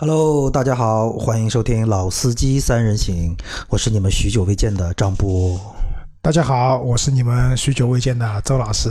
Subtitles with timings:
[0.00, 3.36] Hello，大家好，欢迎收听《老司机三人行》，
[3.68, 5.58] 我是你们许久未见的张波。
[6.22, 8.88] 大家好，我是你们许久未见的周老师。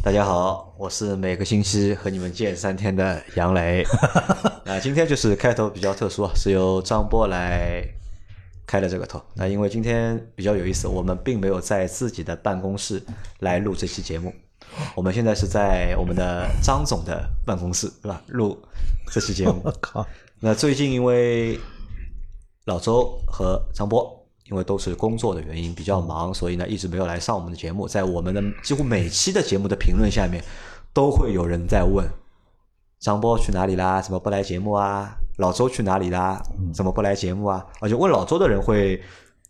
[0.00, 3.84] 大家好，我是每个星期和你们见三天的杨磊。
[4.64, 7.82] 那今天就是开头比较特殊，是由张波来
[8.64, 9.20] 开的这个头。
[9.34, 13.04] 那因为今天比较有意思，我们并没有在自己的办公室
[13.40, 14.32] 来录这期节目，
[14.94, 18.22] 我们现在是在我们的张总的办公室，对吧？
[18.28, 18.56] 录
[19.10, 19.60] 这期节目。
[19.66, 20.06] 我靠，
[20.40, 21.58] 那最近因为
[22.66, 24.08] 老周和张波，
[24.50, 27.88] 因为都是工作的原因比较忙，所以呢一直没有来上我们的节目。
[27.88, 30.42] 在我们的几乎每期的节目的评论下面，
[30.92, 32.08] 都会有人在问
[33.00, 34.00] 张波去哪里啦？
[34.00, 35.12] 怎么不来节目啊？
[35.38, 36.42] 老周去哪里啦？
[36.72, 37.64] 怎么不来节目啊？
[37.80, 39.02] 而且问老周的人会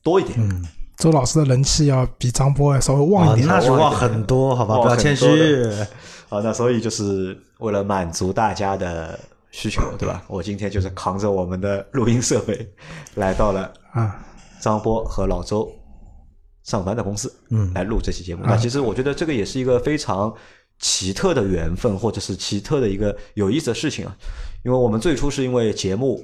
[0.03, 0.39] 多一点。
[0.41, 0.67] 嗯
[0.99, 3.47] 周老师的人气要比张波稍微旺啊一点。
[3.47, 5.27] 那是旺很多，好吧， 不要谦虚
[5.63, 5.87] 的。
[6.29, 9.17] 啊，那所以就是为了满足大家的
[9.51, 10.23] 需求，对吧？
[10.29, 12.69] 我今天就是扛着我们的录音设备，
[13.15, 14.25] 来到了啊，
[14.61, 15.71] 张波和老周
[16.65, 18.43] 上班的公司，嗯来录这期节目。
[18.45, 20.33] 啊那其实我觉得这个也是一个非常
[20.79, 24.17] 奇特的缘分，或者是奇特的一个有意思的事情啊。
[24.65, 26.23] 因为我们最初是因为节目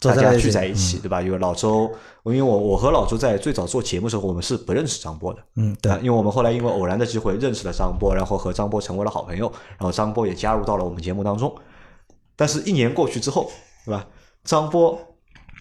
[0.00, 1.20] 大家聚在一起对吧？
[1.20, 1.90] 因为老周，
[2.24, 5.44] 因为我我和老周在最早做节目的时候，我们是不认识张波的。
[5.56, 11.54] 嗯，对啊，，因为我们后来因为偶然的机会认识了张波，然后和张波成为了好朋友，然后张波也加入到了我们节目当中。
[12.36, 13.50] 但是，一年过去之后，
[13.84, 14.06] 对吧？
[14.44, 14.98] 张波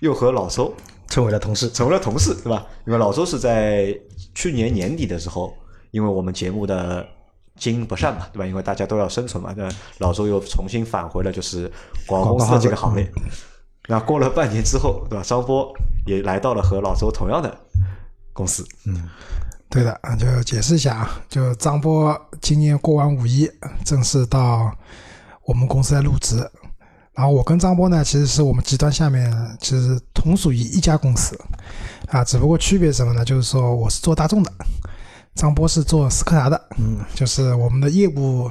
[0.02, 0.74] 又和老周
[1.08, 1.70] 成为了同事。
[1.70, 2.66] 成为了同事，对吧？
[2.86, 3.96] 因为老周是在
[4.34, 5.54] 去年年底的时候，
[5.92, 7.06] 因为我们节目的
[7.56, 8.46] 经营不善嘛，对吧？
[8.46, 11.72] 因为大家都要生存嘛，那老周又重新返回了就是
[12.08, 13.10] 广告公司的这个行列。
[13.88, 15.24] 那过了半年之后，对吧？
[15.24, 15.72] 张波
[16.08, 17.56] 也来到了和老周同样的
[18.34, 19.10] 公司，嗯
[19.70, 23.50] 对的，啊就解释一下啊，就张波今年过完五一，
[23.86, 24.72] 正式到
[25.46, 26.38] 我们公司来入职。
[27.16, 31.40] 然后我跟张波呢，其实是我们集团下面其实同属于一家公司
[32.10, 33.24] 啊，只不过区别什么呢？
[33.24, 34.52] 就是说我是做大众的，
[35.36, 38.50] 张波是做斯柯达的，嗯，就是我们的业务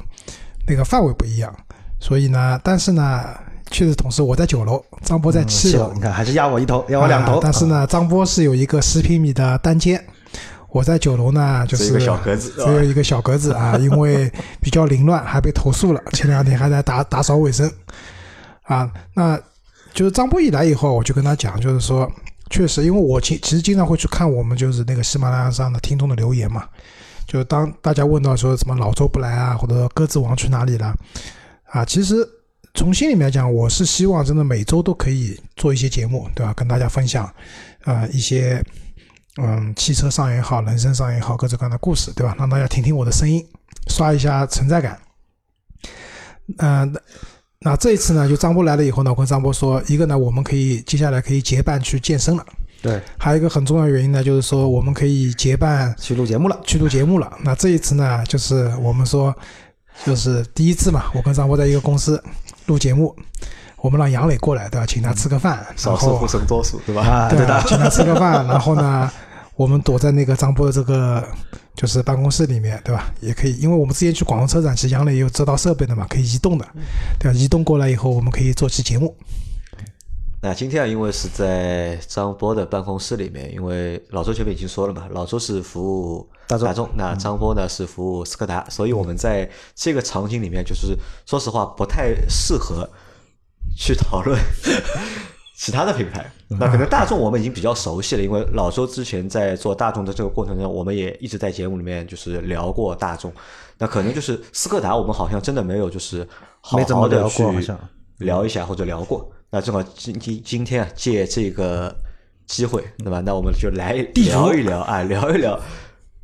[0.67, 1.53] 那个范围不一样，
[1.99, 3.25] 所以呢，但是呢，
[3.71, 7.35] 确实同时我在九楼，张波在七楼，你看还是压我一头，压我两头。
[7.35, 10.03] 啊但是呢，张波是有一个十平米的单间，
[10.69, 16.01] 我在九楼呢，就是只有一个小格子只有一个小格子啊，因为比较凌乱，还被投诉了。
[16.13, 17.69] 前两天还在打打扫卫生
[18.63, 18.93] 啊。
[19.15, 19.41] 那
[19.95, 22.11] 就是张波一来以后，我就跟他讲，就是说，
[22.51, 26.67] 确实，因为我其其实经常会去看我们就是那个喜马拉雅上的听众的留言嘛，
[27.27, 30.95] 就是当大家问到说什么老周不来啊，或者说鸽子王去哪里了
[31.67, 32.27] 啊，其实
[32.75, 36.55] 从心里面讲，我是希望真的每周都可以做一些节目，对吧？
[36.55, 37.31] 跟大家分享，
[37.85, 38.65] 呃，一些
[39.41, 42.35] 嗯汽车上也好，人生上也好，各种各样的故事，对吧？
[42.39, 43.47] 让大家听听我的声音，
[43.89, 44.99] 刷一下存在感。
[46.59, 46.93] 嗯、
[47.65, 52.45] 那这一次呢，就张波来了以后呢，我跟张波说，一个呢，我们可以接下来可以结伴去健身了，
[52.83, 56.61] 对，还有一个很重要的原因呢，就是说我们可以结伴去录节目了。
[56.65, 57.33] 去录节目了。
[57.45, 59.33] 那这一次呢，就是我们说，
[60.05, 62.21] 就是第一次嘛，我跟张波在一个公司
[62.67, 63.15] 录节目，
[63.77, 64.87] 我们让杨磊过来，对吧？
[64.87, 67.03] 请他吃个饭，少数服从多数，对吧？
[67.03, 69.09] 啊，对对的，请他吃个饭，然后呢，
[69.55, 71.25] 我们躲在那个张波的这个
[71.75, 73.13] 就是办公室里面，对吧？
[73.21, 76.67] 也可以，因为我们之前去广州车展，其实杨磊也有这套设备的嘛，可以移动的，
[77.19, 77.39] 对吧？
[77.39, 79.17] 移动过来以后，我们可以做期节目。
[80.45, 85.81] 那今天啊，因为是在张波的办公室里面，因为老周前面已经说了嘛，老周是服
[86.13, 92.91] 务大众那张波呢是服务斯柯达，所以我们在这个场景里面，就是说实话不太适合
[93.77, 94.37] 去讨论
[95.63, 96.29] 其他的品牌。
[96.49, 103.33] 那可能大众我们已经比较熟悉了，因为老周之前在做大众的这个过程中，我们也一直在节目里面就是聊过大众。
[103.79, 106.27] 那可能就是斯柯达，我们好像真的没有就是
[106.61, 107.45] 好好的去
[108.19, 109.31] 聊一下或者聊过。
[109.51, 111.95] 那正好今今今天啊，借这个
[112.49, 113.23] 机会，对吧？
[113.25, 115.57] 那我们就来聊一聊啊，聊一聊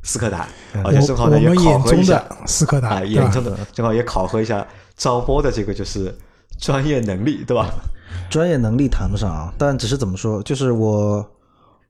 [0.03, 0.49] 斯柯达，
[0.83, 4.67] 而且正好呢也考核一下斯柯达，眼中的正好也考核一下
[4.97, 6.13] 张波的这个就是
[6.59, 7.69] 专业能力，对吧？
[8.29, 11.27] 专业能力谈不上啊，但只是怎么说，就是我，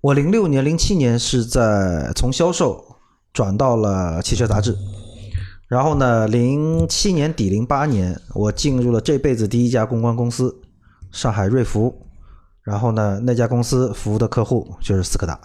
[0.02, 2.84] 我零六年、零七年是在从销售
[3.34, 4.78] 转到了汽车杂志，
[5.68, 10.56] 然后呢，零七年底、零八年我进入了这辈子第一家公关公司——
[11.12, 12.08] 上海瑞福，
[12.64, 15.40] 然后呢，那家公司服务的客户就是斯柯达，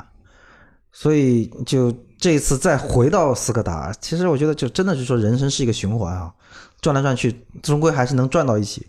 [0.93, 6.33] 所以就这一次再回到斯柯达，其实我觉得就真的是说人生是一个循环啊，
[6.81, 8.87] 转来转去，终归还是能转到一起。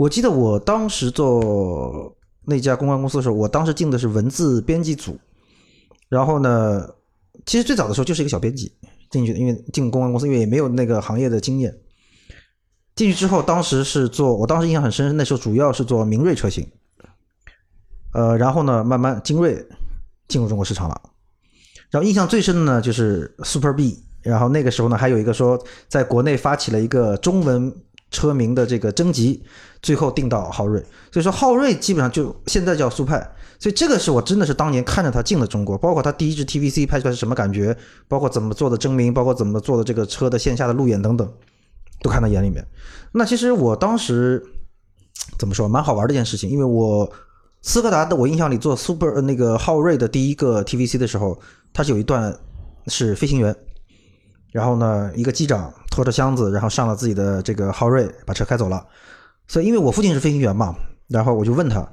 [0.00, 2.16] 我记得我当时做
[2.46, 5.18] 那家公关公司的时候，我当时进的是文字编辑组，
[6.08, 6.88] 然后呢，
[7.44, 8.72] 其实最早的时候就是一个小编辑
[9.10, 11.78] 进去，因为进公关公司，因为也没有那个行业的经验。
[12.96, 16.66] 进去之后，当时是做，我当时印象很深，那时候主要是做明锐车型，
[18.14, 19.62] 呃，然后呢，慢慢精锐
[20.28, 20.98] 进入中国市场了，
[21.90, 27.70] 然后印象最深的呢就是 Super B，然后那个时候呢还有一个说在国内发起了一个中文
[28.10, 29.42] 车名的这个征集，
[29.82, 30.80] 最后定到昊锐，
[31.12, 33.18] 所以说昊锐基本上就现在叫速派，
[33.58, 37.76] 所以这个是我真的是当年看着它进了中国，包括它第一支 TVC 拍出来是什么感觉，
[38.08, 41.32] 包括怎么做的征名，包括怎么做的这个车的线下的路演等等，
[42.02, 42.66] 都看到眼里面。
[43.12, 44.44] 那其实我当时
[45.38, 47.10] 怎么说，蛮好玩的一件事情，因为我
[47.62, 51.40] 斯柯达的我印象里做 Super 那个昊锐的第一个 TVC 的时候，
[51.72, 52.36] 它是有一段
[52.86, 53.54] 是飞行员，
[54.50, 58.82] 然后呢一个机长拖着箱子，然后上了自己的这个昊锐，把车开走了。
[59.46, 60.74] 所以因为我父亲是飞行员嘛，
[61.08, 61.86] 然后我就问他，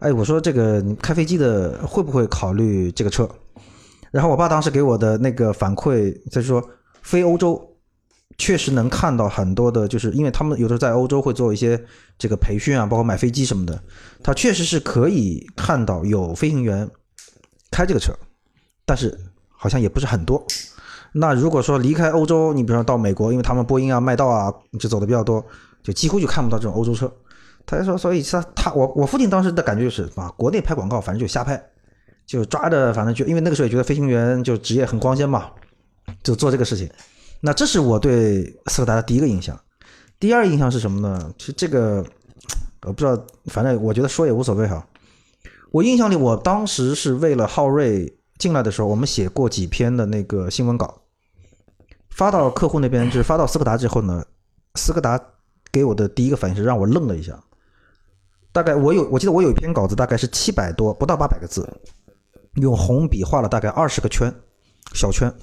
[0.00, 3.28] 哎，我说这个你开飞机的会不会考虑这个车？
[4.10, 6.60] 然后我爸当时给我的那个反馈就是说，
[7.02, 7.78] 飞欧洲
[8.36, 11.80] 确实能看到很多的，就是因为他们有的时候在欧洲会做一些
[12.18, 13.80] 这个培训啊，包括买飞机什么的，
[14.24, 16.90] 他确实是可以看到有飞行员
[17.70, 18.12] 开这个车，
[18.84, 19.16] 但是
[19.48, 20.44] 好像也不是很多。
[21.12, 25.44] 那如果说离开欧洲，你比如说到美国，因为他们波音啊、麦道啊就走的比较多，
[25.82, 27.12] 就几乎就看不到这种欧洲车。
[27.64, 31.62] 他就说，所以他他我我父亲当时的感觉就是啊，国内拍广告反正就瞎拍，
[32.26, 35.50] 就抓着反正就因为那个时候也觉得飞行员就职业很光鲜嘛，
[36.22, 36.90] 就做这个事情。
[37.40, 39.58] 那这是我对斯柯达的第一个印象。
[40.18, 41.32] 第二印象是什么呢？
[41.36, 42.04] 其实这个
[42.86, 44.86] 我不知道，反正我觉得说也无所谓哈。
[45.72, 51.01] 我印象里，我当时是为了昊锐进来的时候，我们写过几篇的那个新闻稿，
[52.22, 54.24] 发到客户那边，就是发到斯柯达之后呢，
[54.76, 55.20] 斯柯达
[55.72, 57.36] 给我的第一个反应是让我愣了一下。
[58.52, 61.68] 大概我有，我记得我有一篇稿子，大概是七百多，不到八百个字，
[62.60, 64.32] 用红笔画了大概二十个圈，
[64.94, 65.34] 小圈，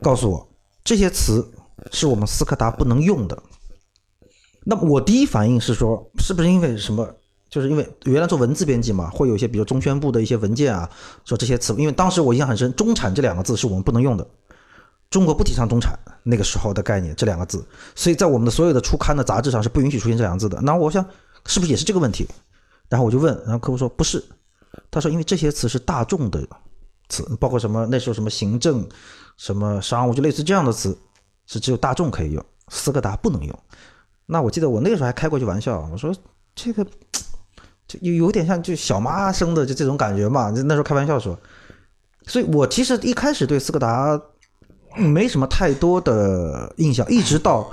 [0.00, 0.48] 告诉我
[0.82, 1.46] 这些词
[1.92, 3.42] 是我们斯柯达不能用的。
[4.64, 7.06] 那么我第一反应是说，是不是因为什么？
[7.50, 10.88] 就是因为原来做文字编辑嘛，会有一些比如中宣部的一些文件啊，
[11.26, 14.26] 说这些词，因为当时我印象很深，“中产”这两个字是我们不能用的，
[15.10, 17.66] 中国不提倡中产那个时候的概念这两个字，
[17.96, 20.60] 所以在我们的所有的初刊的杂志上是不允许出现这两个字的。
[20.60, 21.04] 那我想
[21.46, 22.28] 是不是也是这个问题？
[22.88, 24.22] 然后我就问，然后客户说不是，
[24.90, 26.46] 他说因为这些词是大众的
[27.08, 28.88] 词，包括什么那时候什么行政、
[29.36, 30.96] 什么商务，就类似这样的词，
[31.46, 33.58] 是只有大众可以用，斯柯达不能用。
[34.26, 36.14] 那我记得我那个时候还开过句玩笑，我说
[36.54, 36.84] 这个
[37.88, 41.36] 就有有点像就小妈生的就这种感觉嘛，那时候开玩笑说。
[42.26, 44.20] 所以我其实一开始对斯柯达
[45.00, 47.70] 没什么太多的印象，一直到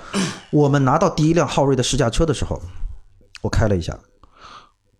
[0.51, 2.61] 我们拿到第一辆昊锐的试驾车的时候，
[3.41, 3.97] 我开了一下。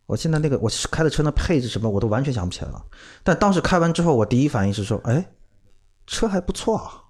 [0.06, 2.82] 我现在那个我开的车的配置什么我都完全想不起来了，
[3.24, 5.26] 但当时开完之后，我第一反应是说，哎，
[6.06, 7.04] 车还不错啊。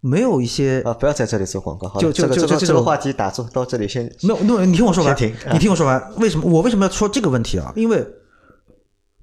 [0.00, 1.88] 没有一些啊，不要在这里做广告。
[1.88, 5.16] 好就就这个这个这就这个话题打住，到这里先没有，那你听我说完，
[5.52, 6.14] 你听我说完。
[6.18, 7.72] 为什么我为什么要说这个问题啊？
[7.74, 8.06] 因为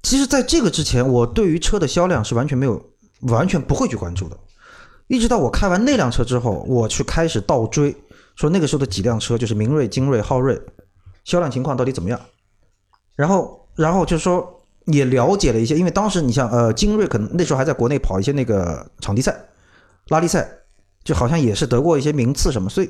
[0.01, 2.83] 其实在这个之前，我对于车的销量是完全没有、
[3.27, 4.35] 完全不会去关注的。
[5.11, 7.93] 一直到我开完那辆车之后，我去开始倒追，
[8.37, 10.57] 说那个时候的几辆车，就是明锐、精锐、昊锐，
[11.25, 12.17] 销量情况到底怎么样？
[13.17, 19.37] 然后，然后就是说也了解了一些，因为当时你像呃精锐可能那时候还在国内跑一些那个场地赛、
[20.07, 20.49] 拉力赛，
[21.03, 22.89] 就好像也是得过一些名次什么，所以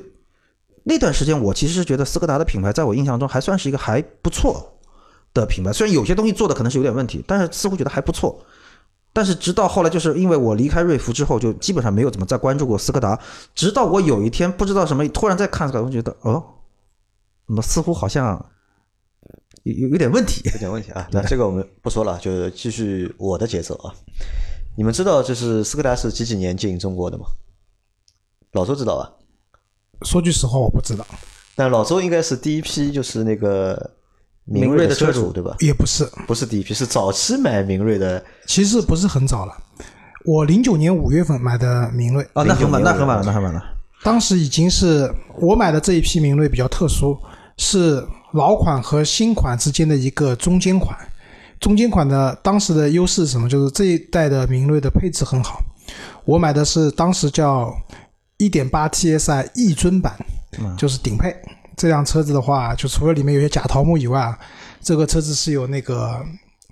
[0.84, 4.78] 那段时间我其实是觉得斯柯达的品牌在我印象中还算是一个还不错
[5.34, 8.40] 的品牌，虽然有些东西做的可能是有点问题，但是似乎觉得还不错。
[9.12, 13.18] 但是直到后来，就是因为我离开瑞福之后，就基本上没有怎么再关注过斯柯达。
[13.54, 16.42] 直到我有一天不知道什么，突然再看斯柯达，我觉得哦，
[17.46, 18.44] 怎么似乎好像
[19.64, 20.40] 有有有点问题。
[20.52, 21.06] 有点问题啊。
[21.12, 23.94] 那这个我们不说了，就继续我的节奏啊。
[24.76, 27.26] 你们知道就是斯柯达是几几年进中国的吗？
[28.52, 29.12] 老周知道吧？
[30.02, 31.06] 说句实话，我不知道，
[31.54, 33.90] 但老周应该是第一批，就是那个
[34.44, 35.56] 明明锐的车车主对吧？
[35.60, 38.22] 也不是，不是第一批，是早期买明锐的。
[38.46, 39.56] 其实不是很早了。
[40.24, 43.62] 我零九年五月份买的明锐，啊，那很晚，那很晚了，那很晚了。
[44.02, 47.16] 当时已经是我买的这一批明锐比较特殊，
[47.56, 50.96] 是老款和新款之间的一个中间款。
[51.60, 53.48] 中间款的当时的优势是什么？
[53.48, 55.60] 就是这一代的明锐的配置很好。
[56.24, 57.72] 我买的是当时叫
[58.38, 60.14] 1.8 TSI 逸尊版，
[60.76, 61.32] 就是顶配。
[61.76, 64.38] 这辆车子的话，就除了里面有些假桃木以外啊，
[64.80, 66.20] 这个车子是有那个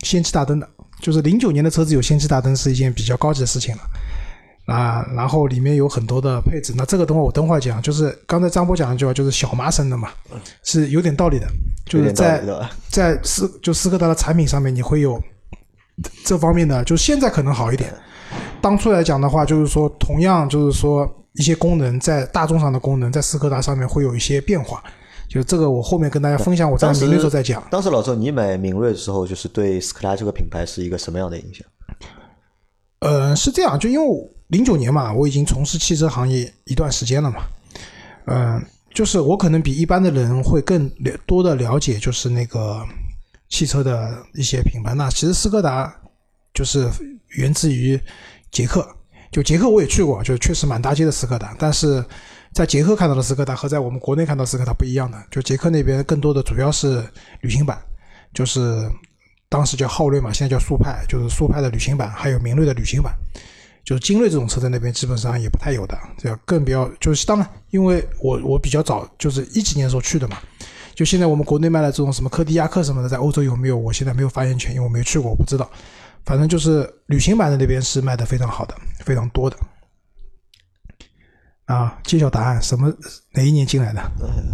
[0.02, 0.68] 氙气大灯的。
[1.00, 3.82] 就是零九年的车子有氙气大灯是一件比较高级的事情了。
[4.66, 10.10] 啊，然后里面有很多的配置，那这个等会我等会儿讲，就是刚才张波讲的句话，就是小麻生的嘛，
[10.62, 11.46] 是有点道理的，
[11.86, 12.40] 就是在。
[12.88, 15.20] 在斯就斯柯达的产品上面，你会有
[16.24, 17.92] 这方面的，就现在可能好一点。
[18.60, 24.82] 当初来讲的话，就是说同样就是说一些功能在大众上的功能，在斯柯达上面会有一些变化。
[25.28, 27.62] 就这个，我后面跟大家分享，我在明锐时候再讲。
[27.70, 31.64] 当时老周你买明锐的时候，就是对斯柯达这个品牌是一个什么样的影响？
[32.98, 37.44] 呃，是这样，就因为零九年嘛，我已经从事汽车行业一段时间了嘛，
[38.26, 38.60] 嗯、
[38.92, 42.84] 就是我可能比一般的人会更了多的了解，就是那个
[43.48, 44.94] 汽车的一些品牌。
[44.94, 45.94] 那其实斯柯达
[46.52, 46.90] 就是
[47.28, 47.98] 源自于
[48.50, 48.84] 捷克，
[49.30, 52.04] 就捷克我也去过，就是确实满大街的斯柯达，但是
[52.52, 57.04] 在捷克看到的斯柯达和在我们国内看到斯柯达不一样的，就捷克那边更多的主要是
[57.40, 57.78] 旅行版，
[58.34, 58.90] 就是
[59.48, 63.14] 当时叫昊锐嘛，现在叫速派，就是速派的旅行版，还有明锐的旅行版。
[63.82, 70.36] 就是精锐这种车在那边基本上也不太有的，这样更不要就是当然，因为我我比较早就是一几年的时候去的嘛，
[70.94, 73.76] 就现在我们国内卖的这种什么科迪亚克什么的，在欧洲有没有？
[73.76, 75.68] 我现在没有发言权，因为我没去过，我不知道。
[76.24, 78.74] 反正就是旅行版的那边是卖的非常好的，
[79.04, 79.56] 非常多的。
[81.66, 82.92] 啊，揭晓答案，什么
[83.34, 84.02] 哪一年进来的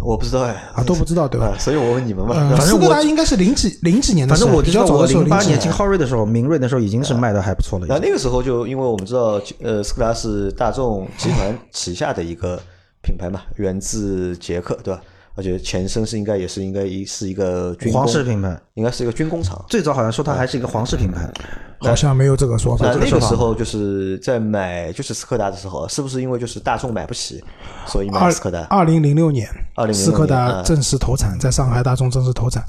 [0.03, 0.83] 我不知道哎，啊？
[0.83, 1.47] 都不知道对吧？
[1.47, 2.35] 啊，所以我问你们嘛。
[2.35, 7.87] 呃，反正斯柯达我应该是零几零几年的反正我知道，我较早的时候，零八年进昊锐的时候，明锐那时候已经是卖的还不错了。
[7.89, 12.61] 那那个时候就因为我们知道，呃，斯柯达是大众集团旗下的一个
[13.01, 15.01] 品牌嘛，源自捷克，对吧？
[15.37, 19.63] 而且前身是应该也是应该一是一个军工皇室品牌，应该是一个军工厂。
[19.69, 21.31] 最早好像说它还是一个皇室品牌，
[21.79, 22.95] 好像没有这个说法那。
[22.95, 27.43] 那个时候就是在买就是斯柯达的时候，是不是因为就是大众买不起，
[27.85, 28.61] 所以买二斯柯达？
[28.63, 32.65] 二零零六年，2006斯柯达正式投产，在上海大众正式投产。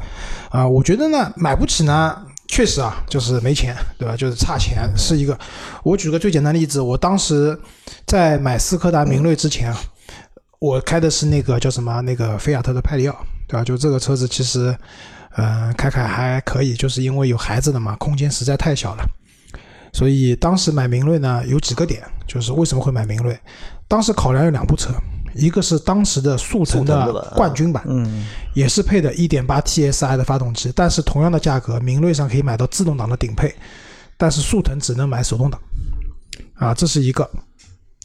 [0.51, 4.15] 啊、我觉得呢，买不起呢，确实啊，就是没钱，对吧？
[4.15, 5.39] 就是差钱是一个。
[5.83, 7.59] 我举个最简单的例子，我当时
[8.07, 9.81] 在买斯柯达明锐之前啊，
[10.59, 13.65] 我开的是那个叫什么那个菲亚特的派里奥，对吧？
[13.65, 14.77] 就这个车子其实，
[15.37, 19.05] 嗯、开开还可以，就是因为有孩子的嘛，空间实在太小了。
[19.93, 23.39] 所以当时买明锐呢，有几个点，就是为什么会买明锐？
[23.87, 24.91] 当时考量有两部车，
[25.35, 33.55] 一个是当时的速腾的冠军版，嗯，也是配的1.8 TSI 的发动机，但是同样的价格，明锐上可以买到自动挡的顶配，
[34.17, 35.61] 但是速腾只能买手动挡，
[36.57, 37.29] 啊，这是一个。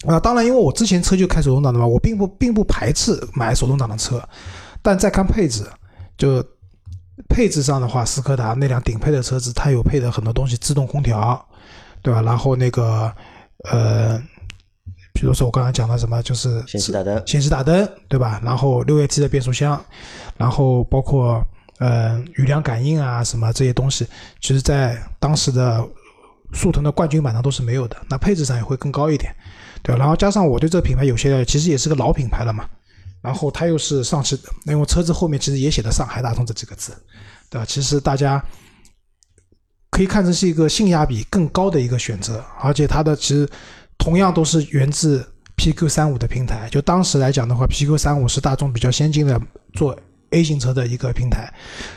[0.06, 4.22] 啊，当然，因为我之前车就开手动挡的嘛，我并不并不排斥买手动挡的车，
[4.82, 5.66] 但再看配置，
[6.18, 6.44] 就
[7.30, 11.46] 配置上的话，斯柯达那辆顶配的车子，它有配的很多东西，自动空调，
[12.02, 12.22] 对吧？
[12.22, 13.14] 然后那个
[13.70, 14.22] 呃，
[15.14, 18.42] 比如说我刚才讲的什么，就是显示大灯，氙气大灯，对吧？
[18.44, 19.80] 然后六 AT 的变速箱，
[20.38, 21.42] 然后包括
[21.80, 24.06] 呃雨量感应啊什么这些东西，
[24.42, 25.88] 其实在当时的
[26.54, 29.34] 速腾的冠军版上都是没有的，那配置上也会更高一点，
[29.84, 29.96] 对？
[29.98, 32.66] 然后加上我对这个品牌有些其实也是个老品牌了嘛，
[33.22, 36.92] 然后它又是上汽，因为车子后面其实也写的上海大众这几个字，
[37.50, 37.66] 对吧？
[37.66, 38.44] 其实大家
[39.92, 43.48] 可以看成是一个性价比更高的一个选择，而且它的其实
[43.98, 45.24] 同样都是源自
[45.58, 46.68] PQ 三五的平台。
[46.72, 49.40] 就当时来讲的话，PQ 三五是大众比较先进的
[49.74, 49.98] 做
[50.34, 51.50] A 型车的一个平台。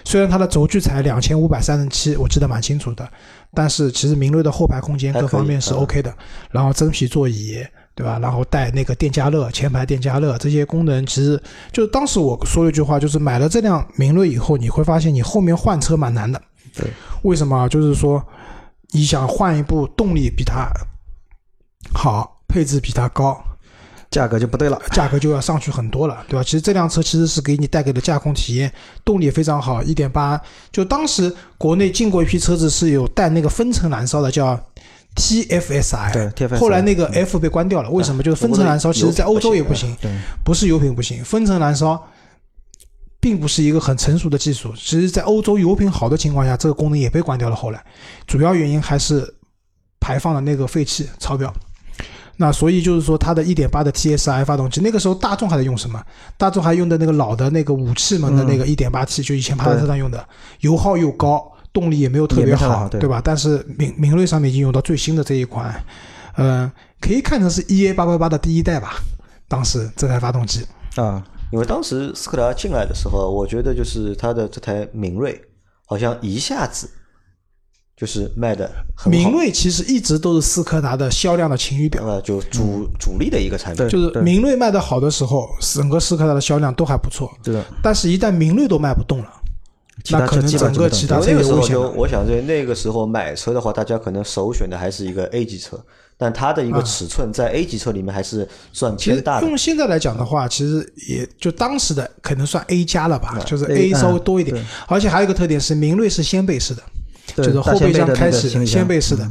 [0.04, 3.08] 虽然它的轴距才两千五百三十七，我记得蛮清楚的，
[3.52, 6.14] 但是其实明锐的后排空间各方面是嗯 OK 的，
[6.50, 7.66] 然后真皮座椅。
[7.96, 8.18] 对吧？
[8.20, 16.38] 然后带那个电加热、前排电加热这些功能，其实就是当时我说了一句话，就是买了这辆明锐以后，你会发现你后面换车蛮难的。
[16.74, 16.86] 对，
[17.22, 17.66] 为什么？
[17.70, 18.22] 就是说
[18.90, 20.68] 你想换一部动力比它
[21.94, 23.42] 好、配置比它高，
[24.10, 24.80] 价格就不对了。
[24.92, 26.42] 价格就要上去很多了，对吧？
[26.42, 28.72] 其实这辆车其实是给你带给的驾控体验，
[29.04, 30.40] 动力也非常好，一点八。
[30.72, 34.58] 就当时国内进过一批车子是有带那个分层燃烧的，叫
[35.16, 36.12] TFSI。
[36.12, 38.22] 对，TFSI 后来那个 F 被关掉了，为什么？
[38.22, 40.10] 就是分层燃烧，其实在欧洲也不行，对，
[40.44, 42.02] 不是油品不行，分层燃烧
[43.18, 44.72] 并不是一个很成熟的技术。
[44.76, 47.56] 其实，在欧洲油品好的情况下，这个功能也被关掉了。
[47.56, 47.84] 后来，
[48.26, 49.34] 主要原因还是
[49.98, 51.52] 排放的那个废气超标。
[52.38, 56.02] 那所以就是说，它的1.8的 TSI 发动机，那个时候大众还在用什么？
[56.36, 60.22] 大众还用的那个老的那个五气门的那个 1.8T，、就以前帕萨特上用的，
[60.60, 63.20] 油耗又高，动力也没有特别好对吧？
[63.24, 65.82] 但是明明锐上面已经用到最新的这一款，
[66.34, 68.96] 呃，可以看成是 EA 八八八的第一代吧。
[69.48, 70.66] 当时这台发动机，
[70.96, 75.40] 啊，因为当时斯柯达进来的时候，我觉得就是它的这台明锐
[75.86, 76.90] 好像一下子
[77.96, 82.04] 就是卖的很好，明锐其实一直都是斯柯达的销量的晴雨表。
[82.04, 83.90] 呃，就主、主力的一个产品对。
[83.90, 87.30] 就是明锐卖的好的时候，整个斯柯达的销量都还不错。
[87.42, 89.32] 对的，但是，一旦明锐都卖不动了，
[90.10, 91.92] 那可能整个其他车因为那个时候就，也危险了。
[91.96, 95.82] 我想在那个时候买车的话，大家可能首选的还是一个 A 级车，
[96.18, 99.46] 但它的一个尺寸在 A 级车里面还是算其实偏大的。
[99.46, 104.64] 用现在来讲的话，其实也就当时的可能算 A 加了吧，就是 A，A 稍微多一点嗯。
[104.86, 106.95] 而且还有一个特点是，明锐是掀背式的，对
[107.34, 109.30] 就是后备箱开启大掀背式的。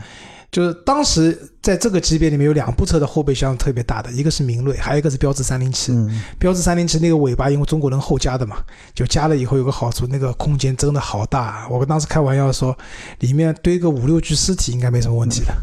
[0.51, 5.91] 就是当时在这个级别里面有两部车的后备箱特别大的，一个是明锐，还有一个是标致三零七。
[5.91, 8.57] 嗯，标致三零七那个尾巴，因为中国人后加的嘛，
[8.93, 11.67] 就加了以后有个好处，那个空间真的好大啊。
[11.69, 12.77] 我当时开玩笑说，
[13.19, 15.53] 里面堆个五六具尸体应该没什么问题的，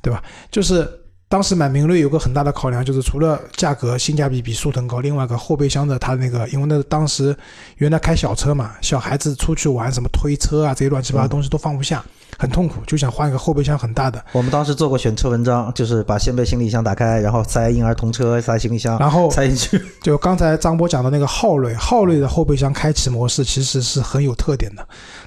[0.00, 0.22] 对吧？
[0.50, 0.88] 就是
[1.28, 7.36] 当时买明锐有个很大的考量，就是除了价格性价比比速腾高，另外一个后备箱的它那个，因为那当时
[7.76, 12.02] 原来开小车嘛，小孩子出去玩什么推车啊这些乱七八糟东西都放不下，
[12.38, 14.24] 很痛苦，就想换一个后备箱很大的。
[14.30, 19.82] 我们当时做过选车文章，就是把掀背行李箱打开，然后塞婴儿童车，塞行李箱，然后塞进去。
[20.00, 24.86] 就刚才张波讲的那个昊锐，昊锐的后备箱开启模式其实是很有特点的，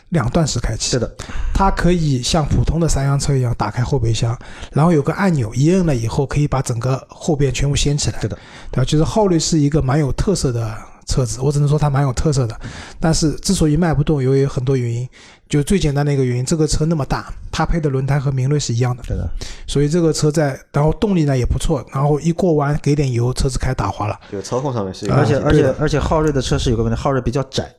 [0.09, 0.91] 两段式开启。
[0.91, 1.13] 是的，
[1.53, 4.37] 它可以像普通的三厢车一样打开后备箱，
[4.71, 8.21] 然后有个按钮，一摁了以后可以把整个后边全部掀起来。
[8.21, 8.37] 是的，
[8.71, 8.85] 对吧？
[8.85, 10.77] 就是昊锐是一个蛮有特色的
[11.07, 12.57] 车子，我只能说它蛮有特色的。
[12.99, 15.07] 但是之所以卖不动，由于很多原因，
[15.51, 19.29] 就最简单的一个原因，这个车那么大，它配的轮胎和明锐是一样的，对的，
[19.67, 24.17] 所以这个车在，然后动力呢也不错，然后一过弯给点油，车子开打滑了。
[24.31, 25.51] 就操控上面是有而且而。
[25.51, 27.69] 且而且昊锐的车是有个问题，昊锐比较窄，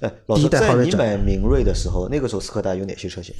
[0.00, 3.32] 哎，老师，第一代昊在你买明锐的时候，那个时候斯柯达有哪些车型？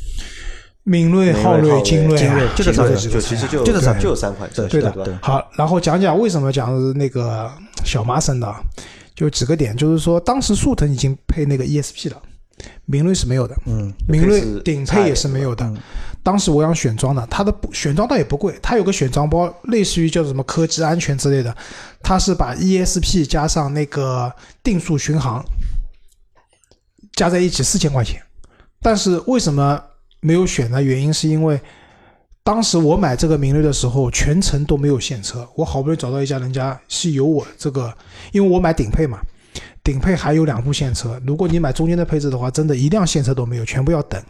[0.85, 4.93] 明锐、昊锐、精锐啊精锐，就这三个这几个车呀就其实就就这三个就有三款车型，对的？
[5.05, 7.51] 对好，然后讲讲为什么讲那个
[7.85, 8.61] 小麻生的啊，
[9.17, 12.23] 就几个点，就是说当时速腾已经配那个 ESP 了，
[12.87, 15.65] 明锐是没有的，嗯，明锐顶配也是没有的。
[15.65, 15.77] 嗯
[16.25, 21.53] 当时我想选装的，它的不选装倒也不贵，它有个选装包，类似于叫什么科技安全之类的，
[22.01, 25.45] 它是把 ESP 加上那个定速巡航
[27.17, 28.23] 加在一起四千块钱。
[28.81, 29.83] 但是为什么
[30.21, 30.81] 没有选呢？
[30.81, 31.61] 原因是因为
[32.45, 37.93] 当时我买这个明锐的时候，全程都没有现车，我好不容易找到一家人家是有我这个，
[38.31, 39.19] 因为我买顶配嘛，
[39.85, 44.23] 顶配还有两部现车，如果你买中间的配置的话，真的一辆现车都没有，全部要等。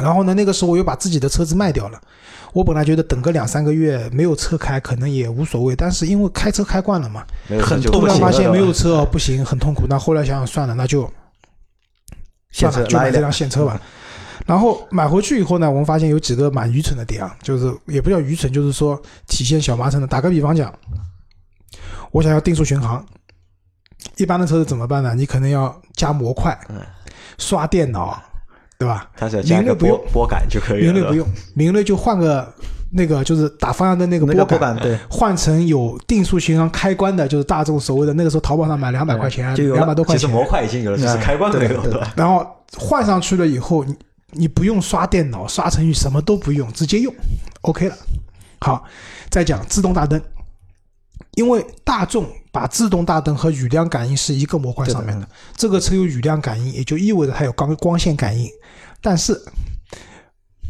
[0.00, 2.00] 然后呢，那个时候我又把自己的车子卖掉了。
[2.52, 7.24] 我本来觉得等个两三个月没有车开可能也无所谓，但是因为开车开惯了嘛，
[7.62, 9.86] 很痛突然发现没有车哦不行，很痛苦。
[9.88, 11.10] 那后来想想算了，那就
[12.50, 13.80] 现车算了，就买这辆辆现车吧。
[14.46, 20.06] 然后买回去以后呢，我们发现有几个蛮愚蠢的点啊，就是也不叫愚蠢，就是说体现小麻城的。
[20.06, 20.72] 打个比方讲，
[22.10, 23.04] 我想要定速巡航，
[24.16, 25.14] 一般的车子怎么办呢？
[25.14, 26.80] 你可能要加模块嗯，
[27.38, 28.20] 刷电脑，
[28.78, 29.08] 对吧？
[29.16, 30.92] 它是要加个明锐不用拨拨杆就可以了。
[30.92, 32.52] 明锐不用，明锐就换个
[32.90, 42.12] 那个就是打方向灯那个那个拨拨杆，杆对，换成有定速巡航开关的，就是大众所谓的那个时候淘宝上买两百块钱，两百多块钱，其实模块已经有了，只是嗯开关没有，对对对吧？
[42.16, 42.46] 然后
[42.78, 43.94] 换上去了以后，你
[44.32, 47.12] 你不用刷电脑、刷程序，什么都不用，直接用
[47.62, 47.96] ，OK 了。
[48.60, 48.82] 好，
[49.30, 50.20] 再讲自动大灯，
[51.36, 58.50] 因为大众把自动大灯和雨量感应是一个模块上面的，这个车有雨量感应，也就意味着它有光光线感应，
[59.00, 59.40] 但是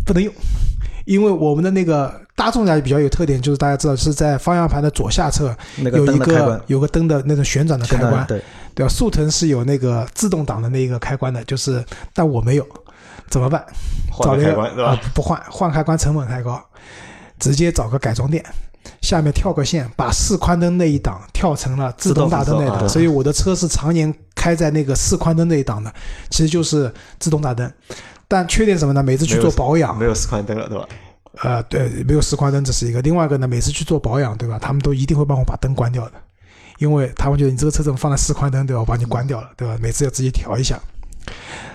[0.04, 0.32] 不能用。
[1.04, 8.42] 因为我们的那个大众家比较有特点，就是大家知道是在方向盘的左下侧有一个有个灯的那种旋转的开关，对，
[8.74, 8.88] 对吧？
[8.88, 12.66] 速腾是有那个自动挡的那个开关的，就是但我没有，
[13.30, 13.64] 怎么办？
[14.18, 15.00] 找换了一个个开关对吧啊？
[15.14, 16.60] 不换，换开关成本太高，
[17.38, 18.44] 直接找个改装店，
[19.00, 25.92] 下面跳个线，把四宽灯那一档跳成了自动大灯那一档，啊所以我的车是常年开在那个四宽灯那一档的，
[26.30, 27.70] 其实就是自动大灯。
[28.28, 29.02] 但缺点什么呢？
[29.02, 30.88] 每次去做保养没，有四宽灯了，对吧？
[31.42, 33.00] 呃，对，没有四宽灯，这是一个。
[33.02, 34.58] 另外一个呢，每次去做保养，对吧？
[34.58, 36.12] 他们都一定会帮我把灯关掉的，
[36.78, 38.80] 因为他们觉得你这个车怎么放在四宽灯，对吧？
[38.80, 39.76] 我把你关掉了，对吧？
[39.80, 40.80] 每次要自己调一下。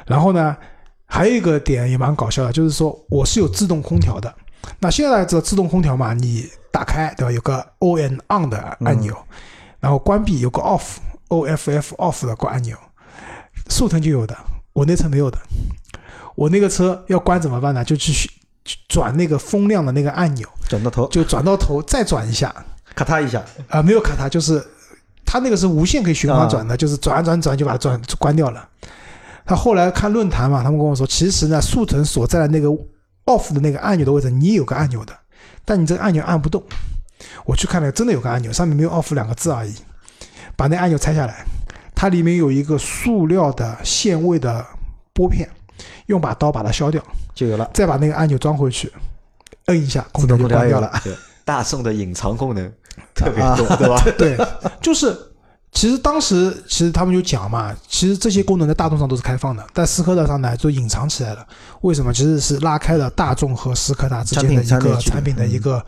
[0.05, 0.57] 然后呢，
[1.05, 4.33] 还有一个点也蛮搞笑的，就是说我是有自动空调的。
[4.79, 6.13] 那现在大家知道自动空调嘛？
[6.13, 7.31] 你打开，对吧？
[7.31, 9.15] 有个 O N on 的按钮，
[9.79, 10.97] 然后关闭有个 off
[11.29, 12.77] O F F off 的个按钮。
[13.69, 14.35] 速腾就有的，
[14.73, 15.37] 我那车没有的。
[16.35, 17.83] 我那个车要关怎么办呢？
[17.83, 18.11] 就去
[18.65, 22.53] 去转那个风量的那个按钮，转到头，就转到头再转一下，
[22.95, 24.65] 咔嗒一下，啊、没有咔嗒，就是
[25.25, 28.67] 它那个是无限可以循环转的，就是转转转就把它转关掉了。
[29.45, 32.69] 他后来看论坛嘛，他们跟我说，其实呢，速腾所在的那个
[33.37, 35.17] off 的那个按钮的位置，你也有个按钮的，
[35.63, 36.63] 但你这个按钮按不动。
[37.45, 39.73] 我去看了，真的有个按钮，上面没有 off 两个字而已。
[40.55, 41.45] 把那按钮拆下来，
[41.95, 44.65] 它里面有一个塑料的限位的
[45.13, 45.49] 拨片，
[46.07, 47.01] 用把刀把它削掉，
[47.33, 47.69] 就有了。
[47.73, 48.91] 再把那个按钮装回去，
[49.67, 50.91] 摁一下，空自动调就关掉了，
[51.45, 52.71] 大宋的隐藏功能。
[53.15, 54.03] 特别啊多，对吧？
[54.17, 54.37] 对，
[54.81, 55.15] 就是
[55.71, 61.47] 其实当时其实他们就讲嘛，其实这些功能在大众上都是开放的，但斯柯达上呢就隐藏起来了。
[61.81, 62.13] 为什么？
[62.13, 65.83] 其实是拉开了大众和斯柯达之间的一个产品的一个，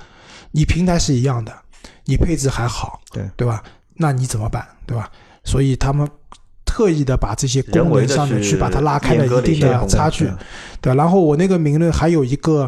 [0.51, 1.53] 你平台是一样的，
[2.05, 3.61] 你配置还好，对对吧？
[3.95, 5.11] 那你怎么办，对吧？
[5.43, 6.07] 所以他们
[6.65, 10.33] 特意的把这些功能上面去去把它拉开了一定的差距对，
[10.81, 10.95] 对。
[10.95, 12.67] 然后我那个明锐还有一个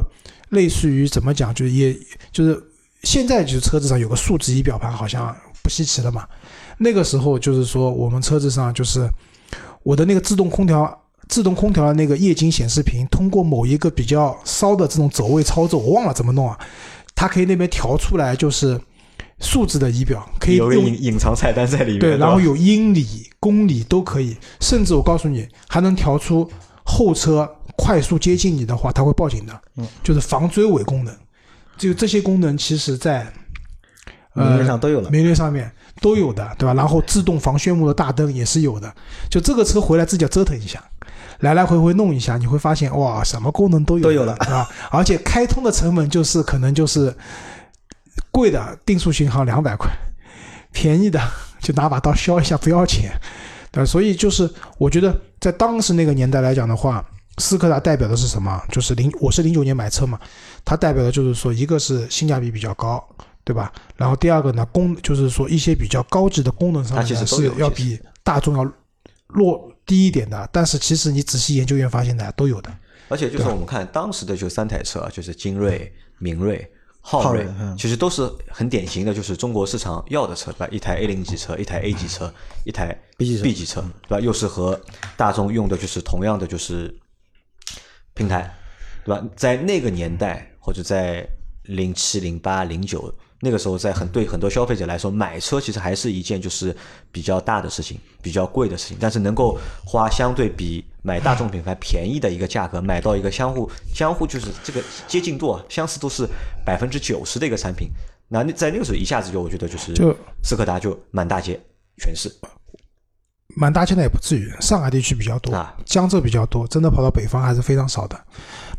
[0.49, 1.97] 类似于怎么讲，就是也
[2.31, 2.61] 就是
[3.03, 6.27] 现在就是车子上有个数字仪表盘，好像不稀奇了嘛。
[6.77, 9.09] 那个时候就是说我们车子上就是
[9.83, 11.01] 我的那个自动空调。
[11.27, 16.55] 自动空调的那个液晶显示屏，通过某一个比较骚的这种走位操作，我忘了怎么弄啊，
[17.15, 18.79] 它可以那边调出来就是
[19.39, 21.99] 数字的仪表，可以用有个隐隐藏菜单在里面。
[21.99, 26.47] 对，然后有英里、公里都可以，甚至我告诉你，还能调出
[26.83, 31.11] 后车快速接近你的话，它会报警的，嗯，就是防追尾功能。
[31.75, 33.23] 就这些功能，其实在
[34.33, 35.09] 名呃人上都有了。
[35.09, 36.73] 名列上面都有的，对吧？
[36.73, 38.93] 然后自动防眩目的大灯也是有的。
[39.29, 40.83] 就这个车回来自己要折腾一下，
[41.39, 44.67] 来来回回弄一下，你会发现哇，什么功能都有的都有了啊！
[44.91, 47.15] 而且开通的成本就是可能就是
[48.31, 49.89] 贵的定速巡航两百块，
[50.71, 51.21] 便宜的
[51.59, 53.11] 就拿把刀削一下不要钱，
[53.71, 53.85] 对吧？
[53.85, 57.03] 所以就是我觉得在当时那个年代来讲的话，
[57.37, 58.61] 斯柯达代表的是什么？
[58.69, 60.19] 就是零，我是零九年买车嘛，
[60.63, 63.03] 它代表的就是说，一个是性价比比较高，
[63.45, 63.71] 对吧？
[63.95, 68.69] 然后第二个呢，功就是说一些比较高级的功能上它其实是要比大众要
[69.27, 72.75] 落低一点的，但是其实你仔细研究，会发现的都有的。
[73.07, 76.67] 而且就是我们看当时的就三台车啊，就是精锐、明锐、
[77.01, 80.67] 昊锐其实都是很典型的，就是中国市场要的车，对吧？
[80.71, 82.33] 一台 A 零级车，一台 A 级车，
[82.65, 84.19] 一台 B 级车 B 级车，对吧？
[84.19, 84.81] 又是和
[85.15, 86.91] 大众用的就是同样的就是
[88.15, 88.51] 平台，
[89.05, 89.23] 对吧？
[89.35, 91.27] 在那个年代或者在
[91.63, 96.75] 零七、零八、零九那个时候，在很对很多消费者来说，买车其实还是一件就是
[97.11, 98.97] 比较大的事情，比较贵的事情。
[98.99, 106.27] 但是能够花相对比买大众品牌便宜的一个价格，买到一个相互相互就是这个接近度啊，相似度是
[106.65, 107.89] 百分之九十的一个产品，
[108.29, 111.59] 那那在那个时候一下子就我觉得就是就斯柯达就满大街
[111.97, 112.33] 全是
[113.57, 118.19] 满大街的也不至于，上海地区比较多，啊，江浙比较多，真的跑到北方还是非常少的。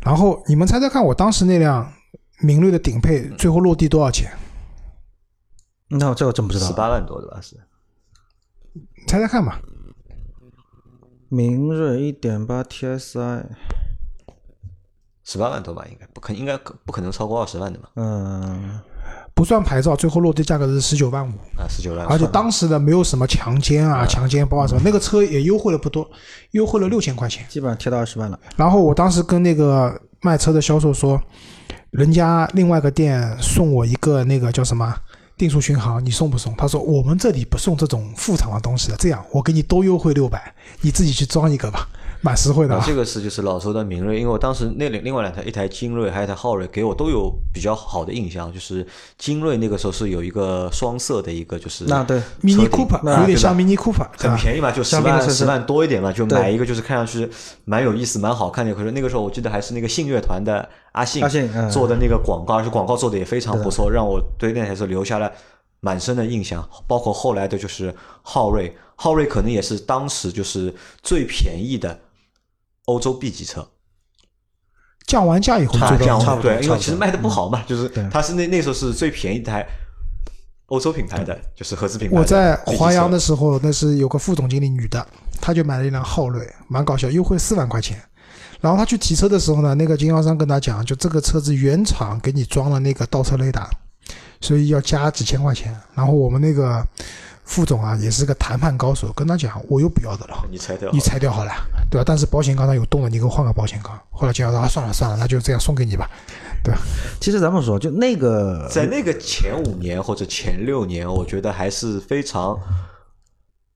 [0.03, 1.89] 然后你们猜猜看，我当时那辆
[2.41, 4.31] 明锐的顶配最后落地多少钱？
[5.89, 6.67] 那我这我真不知道。
[6.67, 7.39] 十八万多对吧？
[7.41, 7.55] 是
[9.07, 9.59] 猜猜看吧。
[11.29, 13.45] 明锐一点八 TSI，
[15.23, 15.85] 十八万多吧？
[15.91, 17.89] 应该不可应该可不可能超过二十万的嘛？
[17.95, 18.79] 嗯，
[19.33, 26.09] 不算牌照，最后落地价格是十九万五，啊，十九万，而且当时的没有什么强奸啊、强奸包啊什么，那个车也优惠了不多，
[26.51, 27.45] 优惠了六千块钱。
[27.49, 28.39] 基本上贴到二十万了。
[28.55, 31.21] 然后我当时跟那个卖车的销售说，
[31.91, 34.95] 人家另外一个店送我一个那个叫什么
[35.37, 36.55] 定速巡航，你送不送？
[36.55, 41.87] 他说我们这里不送这种副厂的东西了，这样我给你多优惠六百，你自己去装一个吧，
[42.21, 48.51] 蛮实惠的这个是就是老周的明锐，因为我当时那两另外两台，一台精锐，还有一台昊锐，给我都有比较好的印象。
[48.51, 48.85] 就是
[49.17, 57.29] 精锐那个时候是有一个双色的一个，就是那对，Mini Cooper 有点像 Mini Cooper，很便宜嘛，就十万十万多一点嘛，就买一个，就是看上去
[57.65, 58.73] 蛮有意思、蛮好看的。
[58.73, 65.31] 可是那个时候我记得还是那个信乐团的阿信阿信嗯做的那个广告，而且广告做的也非常不错，让我对那台车留下了
[65.79, 66.67] 满深的印象。
[66.87, 71.99] 包括后来的就是昊锐，昊锐可能也是当时就是最便宜的
[72.87, 73.65] 欧洲 B 级车。
[75.05, 79.65] 降完价以后差最高这样差不多对，因为其实卖的不好嘛，就是它是那那时候是最便宜的台
[80.65, 85.07] 欧洲品牌的，就是合资品牌我在华阳的时候，那是有个副总经理女的，
[85.39, 87.97] 她就买了一辆昊锐，蛮搞笑，优惠四万块钱。
[88.59, 93.69] 然后她去提车的时候呢，那个经销商跟她讲，就这个车子原厂给你装了那个倒车雷达，
[94.41, 95.73] 所以要加几千块钱。
[95.95, 96.85] 然后我们那个
[97.47, 101.51] 副总啊，也是个谈判高手，跟他讲，我又不要的了，你拆掉，你拆掉好了，
[101.89, 102.03] 对吧？
[102.05, 103.97] 但是保险杠上有洞了，你给我换个保险杠。
[104.11, 106.07] 后来经销商啊，算了算了，那就这样送给你吧，
[106.61, 106.79] 对吧？
[107.21, 112.59] 其实咱们说，就那个在那个前五年或者前六年，我觉得还是非常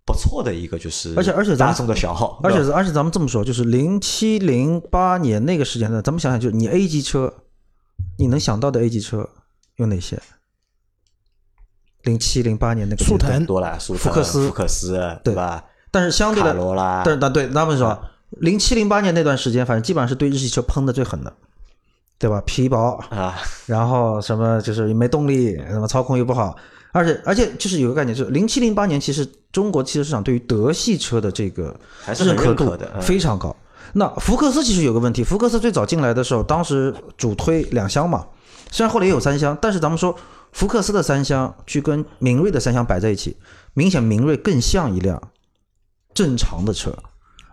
[0.05, 7.34] 不错的一个，就是而且而且咱大众的小号，而且而且咱们这么说，就是零七零八年那个时间段，咱们想想，就是你 A 级车，
[8.17, 9.29] 你能想到的 A 级车
[9.77, 10.21] 有哪些？
[12.03, 15.63] 零七零八年那个速腾多了，速腾福克斯福克斯，对吧？
[15.91, 18.01] 但是相对卡的，罗拉，但是但对，咱们说，
[18.39, 21.33] 零七零八年那段时间，反正基本上是对日系车喷的最狠的，
[22.17, 22.41] 对吧？
[22.45, 23.35] 皮薄，啊，
[23.67, 26.55] 然后什么就是没动力，什么操控又不好，
[26.93, 33.55] 而且而且就是有个概念，就是零七零八年，其实中国汽车市场对于德系车的这个还是很认可度非常高。
[33.93, 38.25] 那福克斯其实有个问题，福克斯最早进来的时候，当时主推两厢嘛，
[38.71, 40.15] 虽然后来也有三厢，但是咱们说
[40.51, 43.37] 福克斯的三厢去跟明锐的三厢摆在一起，
[43.73, 45.31] 明显明锐更像一辆
[46.13, 46.95] 正常的车。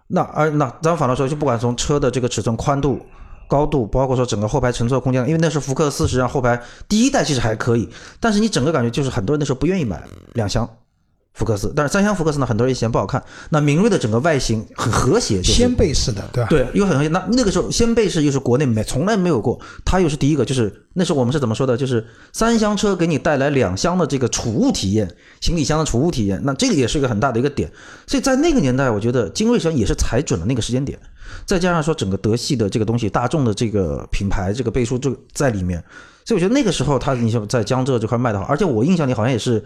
[0.08, 3.00] 那而那咱们反倒说，就不管从车的这个尺寸、宽度、
[3.46, 10.68] 高度，包括说整个后排乘坐空间，因为那是福克斯，实际上后排第一代其实还可以，但是你整个感觉就是很多人那时候不愿意买两厢，
[11.38, 13.22] 福克斯，但是三厢福克斯呢，很多人嫌不好看。
[13.50, 16.50] 那明锐的整个外形很和谐，就是掀背式的，对吧？
[16.50, 17.08] 对，又很和谐。
[17.10, 21.76] 那那个时候掀背式又是国内没从来没有过，它又是第一个，就是那时候我们是怎么说的？
[21.76, 25.08] 就是三厢车给你带来两厢的这个储物体验，
[25.40, 27.70] 行李箱的储物体验，那这个也是一个很大的一个点。
[28.08, 30.98] 所以在那个年代，我觉得精锐实际上也是踩准了那个时间点，
[31.46, 35.80] 再加上说整个德系的这个东西，大众的这个品牌这个背书就在里面，
[36.24, 39.64] 所以我觉得那个时候它你像在江浙这块卖的好，而且我印象里好像也是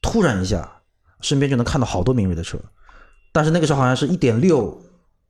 [0.00, 0.74] 突然一下。
[1.20, 2.58] 身边就能看到好多明锐的车，
[3.32, 4.80] 但是那个时候好像是一点六、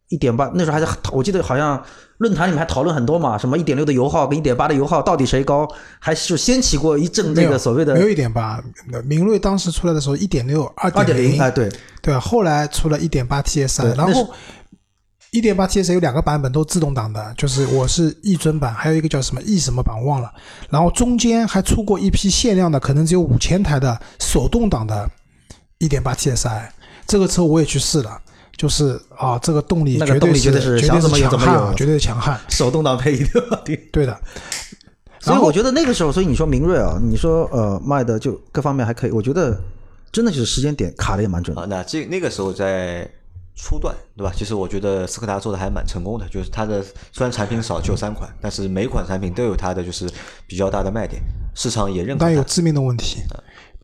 [0.08, 1.82] 一点八，那时候还在，我记得好像
[2.18, 8.62] 论坛里面还讨论很多嘛，什么一点六的油耗跟一点八的油耗到底谁高，还是掀起过一阵那个所谓的没有一点八，
[9.04, 11.70] 明锐当时出来的时候一点六、二点零，哎对
[12.02, 12.20] 对吧？
[12.20, 14.28] 后来出了一点八 TSI，然后
[15.30, 20.32] 一点八 TSI 有两个版本都自动挡的，就是我是一尊版，还有一个叫什么翼什么版忘了，
[20.70, 25.08] 然后中间还出过一批限量的，可能只有五千台的手动挡的。
[25.78, 26.68] 一点八 TSI
[27.06, 28.20] 这个车我也去试了，
[28.56, 32.38] 就是啊，这个动力绝对是绝对是强悍，绝对强悍。
[32.48, 34.20] 手动挡配一点八 T，对的。
[35.20, 39.58] 所以我觉得那个时候，所以你说明锐啊，你说呃卖的就各方面还可以，我觉得
[40.12, 41.56] 真的就是时间点卡的也蛮准。
[41.58, 43.08] 啊，那这那个时候在
[43.56, 44.32] 初段对吧？
[44.36, 50.08] 其实我觉得斯柯达做的还蛮成功的，就是它的虽然产品少，就三款，但是每款产品都有它的就是
[50.46, 51.22] 比较大的卖点，
[51.54, 52.24] 市场也认可。
[52.24, 53.22] 但有致命的问题，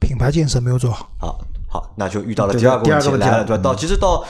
[0.00, 1.10] 品牌建设没有做好。
[1.18, 1.44] 好。
[1.74, 3.60] 好，那就遇到了第二个问题来了，对吧？
[3.60, 4.24] 到其实到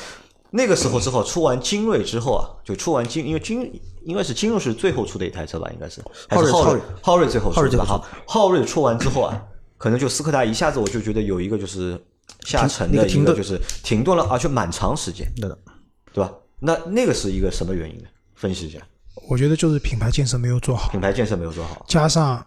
[0.48, 3.70] 那个时候之后，出完精锐之后啊，就出完精，因为精
[4.02, 7.84] 应该是精锐是最后出的一台车吧，应该是还是昊锐，昊锐最后出的。
[7.84, 9.42] 好，昊锐出完之后啊，
[9.76, 12.02] 可能就斯柯达一下子我就觉得有一个就是
[12.46, 15.58] 下沉的一个就是停顿了，而且蛮长时间，对的，
[16.14, 16.32] 对吧？
[16.60, 18.04] 那那个是一个什么原因呢？
[18.34, 18.78] 分析一下。
[19.28, 22.42] 我觉得就是品牌建设没有做好，品牌建设没有做好，加上。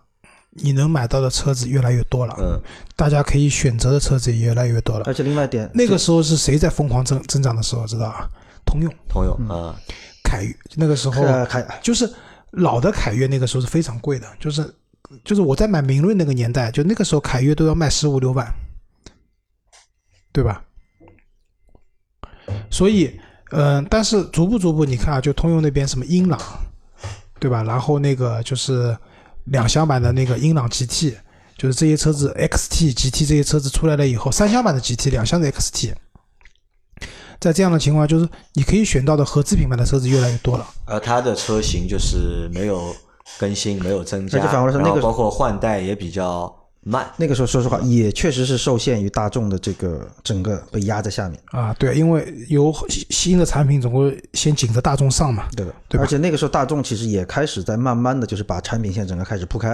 [0.60, 2.60] 你能买到的车子越来越多了，嗯，
[2.96, 5.06] 大家可以选择的车子也越来越多了。
[5.06, 7.86] 而且另外一点，那个时候是谁在疯狂增增长的时候？
[7.86, 8.28] 知道啊？
[8.66, 9.76] 通用，通用啊，
[10.24, 12.12] 凯越那个时候凯就是
[12.52, 14.74] 老的凯越，那个时候是非常贵的，就是
[15.24, 18.52] 就是我在买明锐那个年代，就那个时候凯越都要卖十五六万，
[20.32, 20.64] 对吧？
[22.70, 23.20] 所以，
[23.52, 26.40] 嗯，但是逐步逐步，你看啊，就通用那边什么英朗，
[27.40, 27.64] 对吧？
[27.64, 28.98] 然后那个就是。
[29.50, 31.16] 两厢版的那个英朗 GT，
[31.58, 35.94] 就是这些车子 XT、GT 这些车子出来了以后，三厢版的 GT，两厢的 XT，
[37.40, 40.68] 在这样的情况，就是你可以选到的合资品牌的车子越来越多了。
[40.86, 42.96] 而它的车型就是没有
[43.40, 46.54] 更新，没有增加，那个包括换代也比较。
[46.88, 51.38] 慢，那个时候说实话也确实是受限于大众的这个整个被压在下面。
[51.48, 52.74] 啊，对，因为有
[53.10, 59.70] 新的产品总会先紧着大众上嘛，对的，对而且那个时候大众其实也开始在慢慢的就是把产品线整个开始铺开，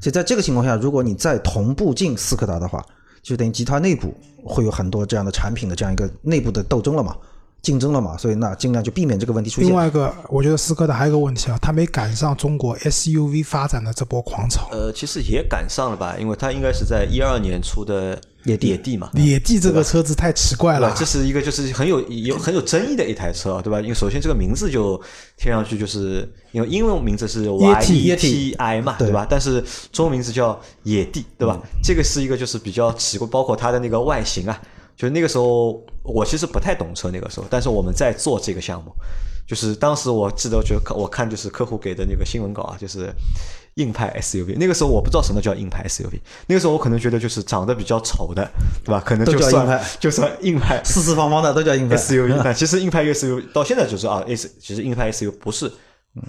[0.00, 2.84] 所以在这个情况下，如果你再同步进斯柯达的话，
[3.22, 7.16] 就等于集团内部会有很多这样的产品的这样一个内部的斗争了嘛。
[7.62, 9.68] 竞争了嘛，所以那尽量就避免这个问题出现。
[9.68, 14.68] 另外一个，我觉得斯柯达还有一个问题啊，它没赶上中国 SUV 发展的这波狂潮。
[14.72, 19.10] 呃，其实也赶上了吧，因为它应该是在一二年出的野地，野地嘛。
[19.14, 23.80] 野地这个车子太奇怪了，这是一个就是很有有很有争议的一台车，对吧？
[23.80, 25.00] 因为首先这个名字就
[25.36, 29.24] 听上去就是因为英文名字是 YETI 嘛，对吧？
[29.30, 31.60] 但是中文名字叫野地，对吧？
[31.80, 34.60] 这个是一个就是比较奇怪，包括它的那个外形啊。
[34.96, 37.10] 就那个时候，我其实不太懂车。
[37.10, 38.92] 那个时候，但是我们在做这个项目，
[39.46, 43.12] 就是当时我记得，就我看就是客户给的那个新闻稿啊，就是
[43.74, 44.56] 硬派 SUV。
[44.58, 46.20] 那个时候我不知道什么叫硬派 SUV。
[46.46, 48.48] 那个时候我可能觉得就是长得比较丑的，
[48.84, 49.02] 对吧？
[49.04, 52.40] 可能就算就算硬派，四四方方的都叫硬派 SUV。
[52.44, 55.70] 但其实硬派 SUV 到现在就是啊，S 其实硬派 SUV 不是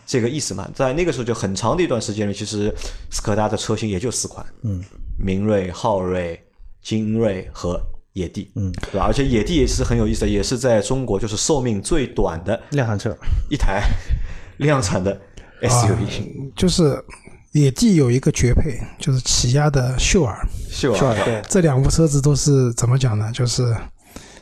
[0.06, 0.68] 这个意思嘛。
[0.74, 2.74] 在那个时候就很长的一段时间里，其实
[3.12, 4.82] 斯柯达的车型也就四款，嗯，
[5.20, 6.42] 明锐、昊锐、
[6.82, 7.80] 精锐和。
[8.14, 9.06] 野地，嗯，对吧？
[9.06, 13.16] 而且野地也是很有意思的，也是在中国就是寿命最短的量产车，
[13.50, 13.84] 一台
[14.58, 15.20] 量产的
[15.62, 16.52] SUV。
[16.56, 17.04] 就是
[17.52, 23.32] 野地有一个绝配，就是起亚的秀尔，秀尔，对，这两部车子都是怎么讲呢？
[23.34, 23.76] 就是。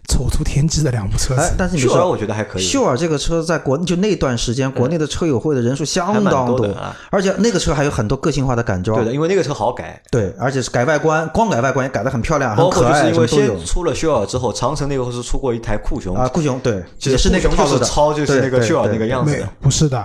[0.08, 2.62] 丑出天际的两部车子，但是秀尔我觉得还可以。
[2.62, 6.76] 秀尔这个车在国内就那段时间，国内的车友会的人数相当多，
[7.10, 8.98] 而且那个车还有很多个性化的改装。
[8.98, 10.02] 对的，因为那个车好改。
[10.12, 19.48] 对，而且是改外观，光改外观也改的很漂亮，很可爱，因为先出了秀尔之后，长城那个是出过一台酷熊啊，酷熊对，也是那个套路的，抄就是那个秀尔那个样子。
[19.62, 20.04] 不是的，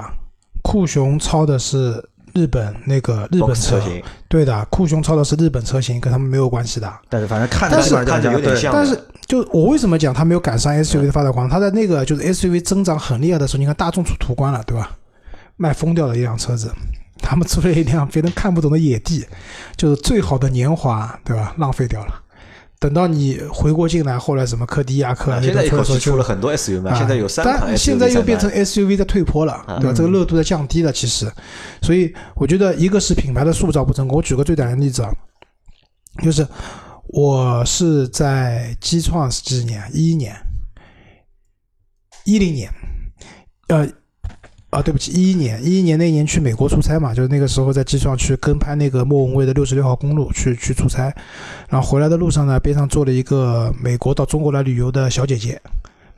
[0.63, 2.03] 酷熊抄的是。
[2.37, 6.92] 日本那个日本车型，对的，酷熊抄的是日本车型，跟他们没有关系的。
[7.09, 8.72] 但是反正看着看着有点像。
[8.72, 8.96] 但是
[9.27, 11.49] 就我为什么讲他没有赶上 SUV 的发展狂？
[11.49, 14.90] 他在那个就是 SUV 增长很厉害的时候，你看大众出途观了，对吧？
[15.57, 16.70] 卖疯掉了一辆车子，
[17.22, 19.25] 他们出了一辆别人看不懂的野地，
[19.75, 21.55] 就是最好的年华，对吧？
[21.57, 22.14] 浪费掉了。
[22.79, 29.93] 等到你回过劲来，后来什么科迪亚克啊，现在一口气出了很多 SUV 现在有三款 SUV 但现在又变成 SUV 在退坡了，对吧？
[29.95, 31.31] 这个热度在降低了，其实，
[31.83, 34.19] 所以我觉得一个是品牌的塑造不成功。
[34.19, 35.11] 我举个最简单的例子啊，
[36.23, 36.47] 就是
[37.09, 39.83] 我是在基创是几年？
[39.93, 40.37] 一一年、
[42.25, 42.71] 一零年，
[43.69, 43.89] 呃。
[44.77, 51.05] 啊，对不起，一一年，一一年那一年去美国出差嘛，就是那个时候在机上去跟拍那个莫文蔚的六十六号公路去去出差，
[51.71, 55.59] 然后回来的路上呢，边上坐了一个美国到中国来旅游的小姐姐，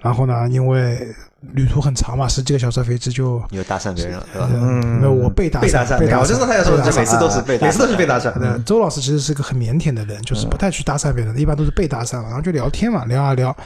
[0.00, 1.06] 然后呢，因为
[1.52, 4.48] 旅途很长嘛，十几个小时飞机就，你又搭讪别人了，对吧？
[4.52, 8.32] 嗯，没有我被搭被搭讪，被搭我知道他要说的每次都是被搭讪每次都是被搭讪。
[8.40, 13.56] 呃，周老师其实是个很腼腆的人，就是不太去搭讪别人，一般都是被搭讪，然后就聊天嘛，聊啊聊，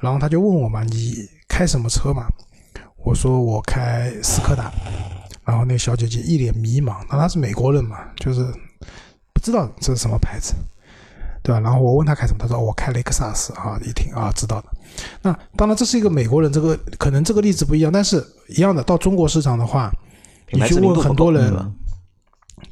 [0.00, 1.14] 然后他就问我嘛，你
[1.48, 2.26] 开什么车嘛？
[3.04, 4.72] 我说我开斯柯达，
[5.44, 8.42] 然后那小姐姐一脸迷茫，那她是美国人嘛，就是
[9.32, 10.54] 不知道这是什么牌子，
[11.42, 11.60] 对吧？
[11.60, 14.68] 然后我问她开什么，她说我开雷克萨斯啊，一听啊，知道的。
[15.20, 19.92] 那当然这是一个美国人，这个可能这个例子不一样，但是一样的，到中国市场的话，
[20.50, 21.52] 你去问很多人，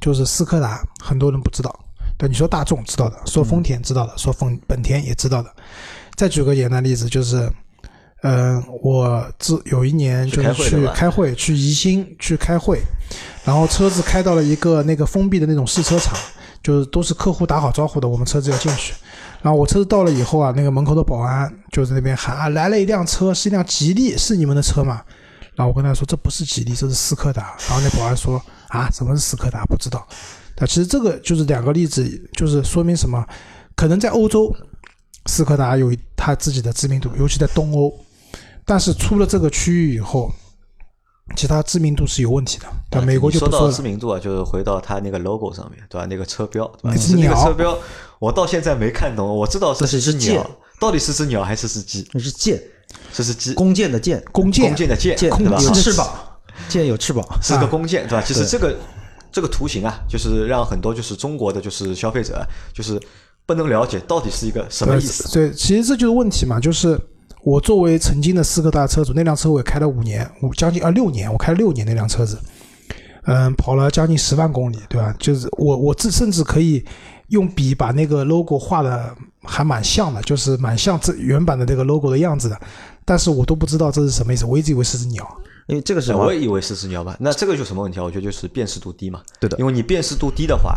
[0.00, 1.78] 就是斯柯达，很多人不知道。
[2.16, 5.54] 对，你说大众知道的，说丰田知道的，说丰本田也知道的。
[6.14, 7.50] 再举个简单例子，就是，
[8.22, 12.80] 嗯、我自有一年就是去开会去宜兴去开会，
[13.44, 16.16] 然后车子开到了一个那个封闭的那种试车场，
[16.62, 18.94] 就是都是客户打好招呼的，我们车子要进去。
[19.42, 25.02] 然后我车子到了以后啊，那个门口的保安就在那边喊啊，来了一辆车，是一辆吉利，是你们的车吗？
[25.56, 27.56] 然后我跟他说这不是吉利，这是斯柯达。
[27.68, 29.64] 然后那保安说啊，什么是斯柯达？
[29.64, 30.06] 不知道。
[30.58, 33.26] 那其实这个就是两个例子，就是说明什么？
[33.74, 34.54] 可能在欧洲，
[35.26, 37.92] 斯柯达有它自己的知名度，尤其在东欧。
[38.64, 40.30] 但是出了这个区域以后，
[41.36, 42.66] 其他知名度是有问题的。
[42.90, 43.72] 对，美国你说到就不说了。
[43.72, 46.06] 知名度啊，就是回到它那个 logo 上面，对吧？
[46.06, 46.90] 那个车标，对吧？
[46.90, 47.76] 那只其实那个车标，
[48.18, 49.26] 我到现在没看懂。
[49.26, 50.48] 我知道这是是只鸟
[50.78, 52.06] 到底是只鸟还是只鸡？
[52.12, 52.60] 那是箭，
[53.12, 55.58] 这是鸡，弓箭的箭，弓箭弓箭的箭，箭对吧？
[55.62, 56.08] 有翅膀，
[56.68, 57.24] 箭有翅膀。
[57.40, 58.24] 是个弓箭，对吧？
[58.26, 58.76] 其实这个
[59.30, 62.44] 这个图形啊，就是让很多就是中国的就是消费者啊，
[62.74, 63.00] 就是
[63.46, 65.32] 不能了解到底是一个什么意思。
[65.32, 67.00] 对，其实这就是问题嘛，就是
[67.44, 72.38] 我作为曾经的斯柯达车主，那辆车我也开了五年，五将近啊六年，我开了六年那辆车子，
[73.24, 75.14] 嗯，跑了将近十万公里，对吧？
[75.18, 76.84] 就是我我自甚至可以
[77.28, 82.60] 用笔把那个 logo 画的还蛮像的，就是蛮像这原版的那个 logo 的样子的，
[83.04, 85.26] 但是我都不知道这是什么意思，我一直以为是只鸟。
[85.68, 88.02] 因为这个是哎我也以为是只鸟吧，那这个就什么问题啊？
[88.02, 89.20] 我觉得就是辨识度低嘛。
[89.40, 90.76] 对的因为你辨识度低的话，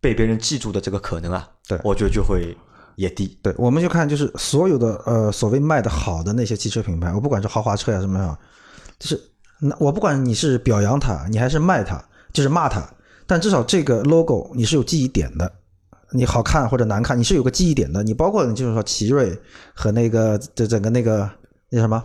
[0.00, 2.56] 被别人记住的这个可能啊，对我觉得就会
[2.96, 3.38] 也低。
[3.42, 8.38] 对，我们就看就是所有的呃所谓卖的好的那些汽车品牌，我不管是豪华车呀什么呀，
[8.98, 9.20] 就是
[9.60, 12.02] 那我不管你是表扬它，你还是卖它，
[12.32, 12.82] 就是骂它，
[13.26, 15.50] 但至少这个 logo 你是有记忆点的，
[16.12, 18.02] 你好看或者难看，你是有个记忆点的。
[18.02, 19.36] 你包括你就是说奇瑞
[19.74, 21.30] 和那个这整个那个
[21.70, 22.02] 那什么，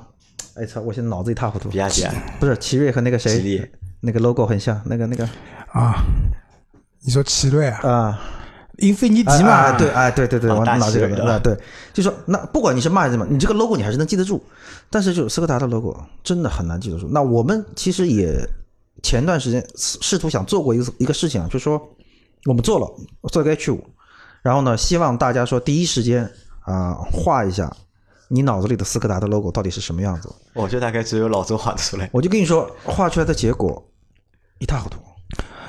[0.56, 1.78] 哎操，我现在脑子一塌糊涂比。
[1.78, 3.68] 亚迪啊，不是奇瑞和那个谁，吉利
[4.02, 5.28] 那个 logo 很像，那个那个
[5.72, 5.96] 啊，
[7.02, 8.22] 你说奇瑞啊，啊。
[8.78, 11.58] 英菲尼迪嘛，啊，对，哎，对对对，我啊大拿这个的，奇瑞的啊，对，
[11.94, 14.42] 就说那不管你是骂什么，你这个 logo 你还是能记得住，
[14.90, 17.08] 但是就斯柯达的 logo 真的很难记得住。
[17.12, 18.38] 那我们其实也
[19.02, 21.82] 前段时间试试图想做过一个一个事情啊，就是说
[22.46, 22.88] 我们做了
[23.32, 23.84] 做一个 H 五，
[24.42, 26.30] 然后呢，希望大家说第一时间
[26.62, 27.76] 啊、画一下
[28.28, 30.30] 你脑子里的斯柯达的 logo 到底是什么样子。
[30.54, 32.10] 我觉得大概只有老周画得出来。
[32.12, 33.84] 我就跟你说，画出来的结果
[34.60, 35.00] 一塌糊涂。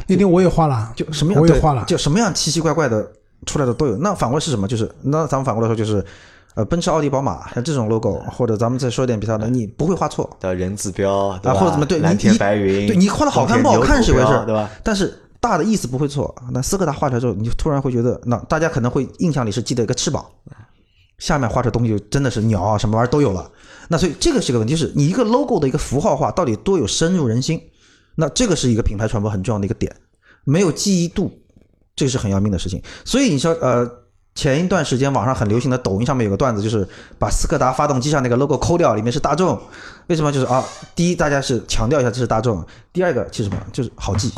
[0.09, 3.09] 那天我也画了，就什么样我也画了，就什么样奇奇怪怪的
[3.47, 3.97] 出来的都有。
[3.99, 4.67] 那反过来是什么？
[4.67, 6.05] 就是那咱们反过来说，就是
[6.55, 11.61] 呃，奔驰、奥迪、宝马像这种 logo，或者咱们再说点比较的，你不会画错的人字标，对啊，吧？
[11.61, 14.69] 或者怎么对，蓝天白云，对你画的好看不好看是一回事对吧？？
[14.83, 16.35] 但是大的意思不会错。
[16.51, 20.25] 那斯柯达画出来之后，你就突然会觉得，那大家可能会印象里是记得一个翅膀，
[21.19, 23.49] 下面画出来东西就真的是鸟啊，什么玩意儿都有了。
[23.89, 27.61] 那所以这个是个问题，就是你一个 logo 的一个符号化到底多有深入人心，
[28.21, 29.95] 那这个是一个品牌传播很重要的一个点。
[30.43, 31.31] 没有记忆度，
[31.95, 32.83] 这个是很要命的事情。
[33.05, 33.89] 所以你说，呃，
[34.35, 39.61] 前一段时间网上很流行的抖音上面有个段子，就是把斯柯达发动机上那个 logo 抠掉，里面是大众。
[40.09, 40.33] 为什么？
[40.33, 40.65] 就是啊，
[40.97, 42.61] 第一，大家是强调一下这是大众；
[42.93, 43.63] 第二个，其实什么？
[43.73, 44.33] 就是好记。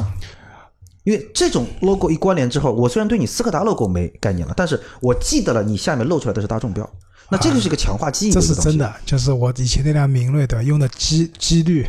[1.04, 6.88] 因为这种 logo 一关联之后，我虽然对你斯柯达 logo 没概念了，但是我记得了你下面露出来的是大众标，
[7.30, 8.46] 那这个是一个强化记忆的这。
[8.46, 11.86] 是真的，就是我以前那辆明锐的用的机机滤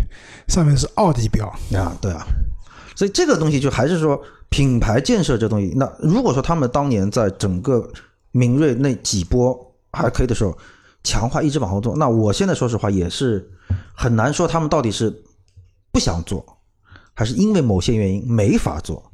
[0.48, 2.26] 上面是奥迪标，啊，对啊，
[2.96, 5.74] 所以这个东西就还是说品牌建设这东西。
[5.76, 7.92] 那如果说他们当年在整个
[8.32, 10.58] 明锐那几波还可以的时候，
[11.04, 13.50] 强化一直往后做，那我现在说实话也是
[13.96, 15.24] 很难说他们到底是
[15.92, 16.46] 不想做，
[17.14, 19.11] 还是因为某些原因没法做。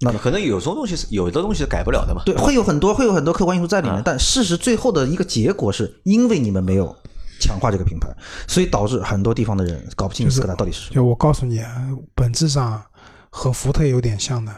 [0.00, 2.22] 那可能有种东西是有的东西是改不了的嘛。
[2.24, 6.94] 对，会有很多会有很多客观因素在里面，啊但事实最后的一个结果是因为你们没有
[7.40, 8.08] 强化这个品牌，
[8.48, 10.94] 所以导致很多地方的人搞不清就是斯柯达到底是什么。
[10.94, 12.82] 就我告诉你，啊，本质上
[13.30, 14.52] 和福特有点像的。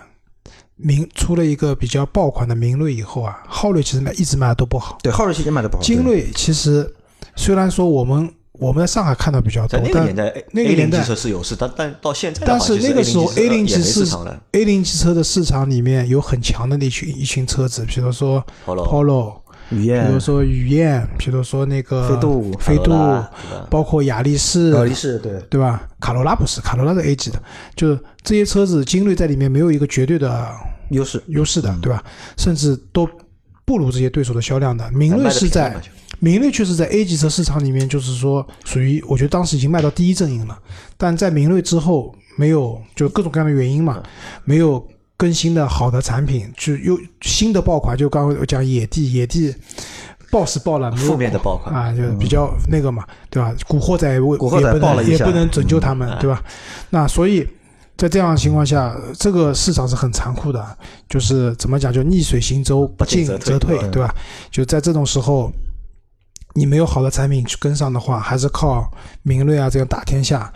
[0.74, 4.98] 明出了一个比较爆款的明锐以后啊，昊锐其实卖一直卖的都不好。
[5.00, 6.92] 对，昊锐其实卖的不好，精锐其实
[7.36, 8.28] 虽然说我们
[8.62, 14.40] 我们在上海看到比较多在，那个但年代，A 那个年代零机车是有市，但但到现在的但话，其实是那个时候 A 零机级市市场了。
[14.52, 19.34] A 零级车的市场里面有很强的那群一群车子，比如说 Polo Polo，
[19.68, 22.92] 比如、说雨燕，比如说那个飞度飞度
[23.68, 25.82] 包括雅力士，雅力士，对，对吧？
[25.98, 27.42] 卡罗拉不是，卡罗拉是 A 级的，
[27.74, 30.48] 就是这些车子精锐在里面没有一个绝对的
[30.90, 31.22] 优势。
[31.26, 32.04] 优势的，对吧？
[32.36, 33.08] 甚至都
[33.64, 34.88] 不如这些对手的销量的。
[34.92, 35.74] 明锐是在
[36.24, 40.56] 明锐确实在 A 级车市场里面，就是说属于我觉得当时已经卖到第一阵营了，
[40.96, 44.00] 但在明锐之后没有就各种各样的原因嘛，
[44.44, 49.52] 没有更新的好的产品，就又新的爆款，就刚刚我讲野地，野地
[50.30, 53.52] 爆是爆了，没有负面的爆款啊，就比较那个嘛，对吧？
[53.66, 56.40] 古惑仔也古惑仔也不能也不能拯救他们，对吧？
[56.90, 57.44] 那所以。
[57.94, 60.76] 在这样的情况下，这个市场是很残酷的，
[61.08, 64.12] 就是怎么讲，就逆水行舟，不进进则退，对吧？
[64.50, 65.52] 就在这种时候，
[66.54, 68.90] 你没有好的产品去跟上的话，还是靠
[69.22, 70.52] 明锐啊这样打天下，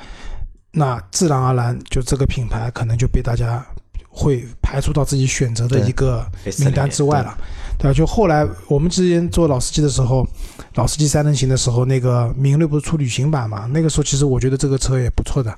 [0.73, 3.65] 那自然而然就这个品牌可能就被大家
[4.09, 6.27] 会排除到自己选择的一个
[6.59, 7.37] 名单之外了，
[7.79, 7.95] 对吧？
[7.95, 10.27] 就后来我们之前做老司机的时候，
[10.75, 13.67] 老司机三人行的时候，那个明锐不是出旅行版嘛？
[13.73, 15.57] 那个时候其实我觉得这个车也不错的，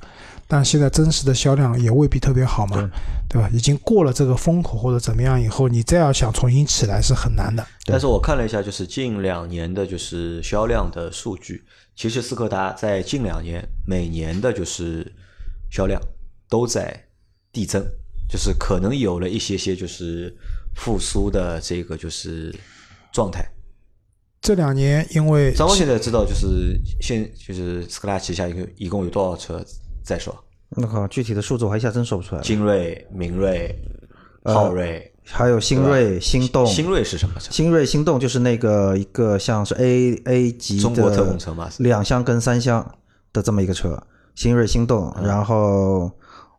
[0.50, 2.90] 但现在真实的销量也未必特别好嘛，
[3.28, 3.50] 对吧？
[3.52, 7.64] 已经过了这个风口或者怎么样以后，你再要想重新起来是很难的。
[7.84, 11.62] 但是我看了一下，就是近两年的就是销量的数据，
[11.94, 15.12] 其实斯柯达在近两年每年的就是
[15.70, 16.00] 销量
[16.48, 17.04] 都在
[17.52, 17.86] 递增，
[18.26, 20.34] 就是可能有了一些些就是
[20.74, 22.54] 复苏的这个就是
[23.12, 23.46] 状态。
[24.40, 29.62] 这两年因为张光现在知道就是现就是斯柯达旗下一个一共有多少车
[30.08, 30.34] 在手？
[30.70, 32.44] 那靠，具体的数字我还一下真说不出来了。
[32.44, 33.74] 精锐、明锐、
[34.42, 37.50] 呃昊锐、还有新锐、心动、新锐是什么车？
[37.50, 41.68] 新锐、心动就是那个一个像是 A A 级中国特车嘛？
[41.78, 42.86] 两厢跟三厢
[43.32, 44.02] 的这么一个车，
[44.34, 45.12] 新锐、心动。
[45.16, 46.10] 嗯然后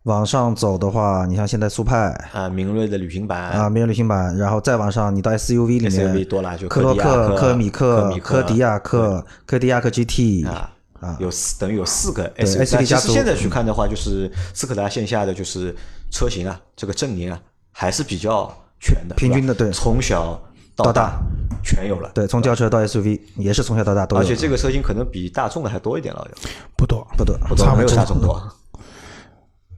[0.04, 15.74] 往上走的话，你像现在速派啊，明锐的旅行版啊，明锐旅行版，然后再往上，你到 SUV 里 SUV 面，多了就科洛克、科米克科、迪亚克、科迪亚克 GT 啊啊有四等于有四个其实现在去看的话，就是斯柯达线下的就是
[16.10, 17.40] 车型啊，这个阵营啊
[17.72, 20.40] 还是比较全的，平均的对从小
[20.76, 21.20] 到大
[21.62, 22.10] 全有了。
[22.14, 26.26] 对，从轿车到 SUV 也是从小到大都有，而且这个车型可能比大众的还多一点了，
[26.76, 28.40] 不多，不多不多没有大众多。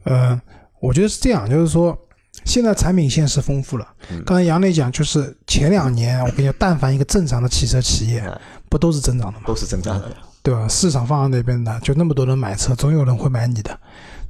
[0.04, 0.40] 呃，
[0.80, 1.96] 我觉得是这样，就是说
[2.44, 3.86] 现在产品线是丰富了。
[4.10, 9.44] 嗯刚才杨磊讲，就是前两年我跟你讲，但凡一个正常的汽车企业嗯，不都是增长的吗？
[9.46, 10.08] 都是增长的，
[10.42, 10.66] 对吧？
[10.66, 13.78] 市场放在那边的，就那么多人买车，总有人会买你的，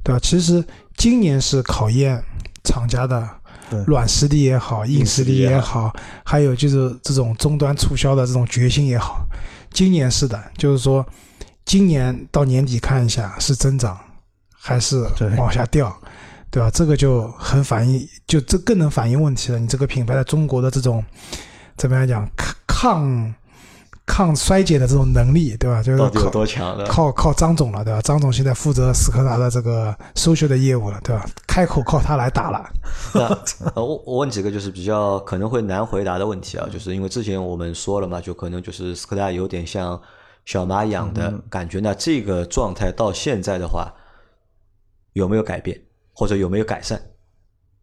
[0.03, 0.19] 对吧？
[0.21, 0.63] 其实
[0.95, 2.23] 今年是考验
[2.63, 3.27] 厂家的
[3.87, 5.91] 软实力也好，硬实力也好，
[6.23, 9.25] 还有就是这种终端促销的这种决心也好。
[9.71, 11.03] 今年是的，就是说，
[11.65, 13.99] 今年到年底看一下是增长
[14.53, 15.03] 还是
[15.35, 15.91] 往下掉，
[16.51, 16.69] 对吧？
[16.69, 19.57] 这个就很反映，就这更能反映问题了。
[19.57, 21.03] 你这个品牌在中国的这种
[21.75, 22.29] 怎么样讲
[22.67, 23.33] 抗
[24.05, 25.81] 抗抗衰减的这种能力，对吧？
[25.81, 26.85] 就是到底有靠多强的？
[26.85, 28.01] 靠靠张总了，对吧？
[28.01, 31.25] 张总现在负责斯柯达的这个收秀的业务了，对吧？
[31.47, 32.69] 开口靠他来打了。
[33.13, 39.99] 那我问几个就是比较可能会难回答的问题啊，就是因为之前我们说了嘛，就可能就是斯柯达有点像
[40.45, 41.79] 小马养的感觉。
[41.79, 43.93] 那这个状态到现在的话，
[45.13, 45.79] 有没有改变，
[46.13, 47.01] 或者有没有改善？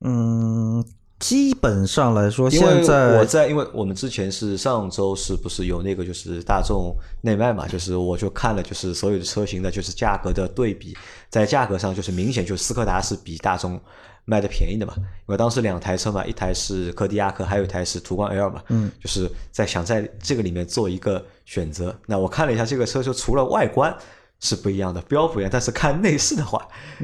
[0.03, 0.85] 嗯，
[1.21, 10.97] 基本上来说，现在我在，因为我们之前是上周是不是有那个就是大众内卖嘛，就是我就看了就是所有的车型的就是价格的对比，
[11.29, 13.79] 在价格上就是明显就斯柯达是比大众
[14.25, 21.95] 卖的便宜的嘛，因为当时两台车嘛，一台是柯迪亚克，还有一台是途观 L 嘛，嗯，就是在想在这个里面做一个选择。
[22.07, 23.95] 那我看了一下这个车，就除了外观。
[24.41, 26.61] 是不一样的，标不一样，但是看内饰的话，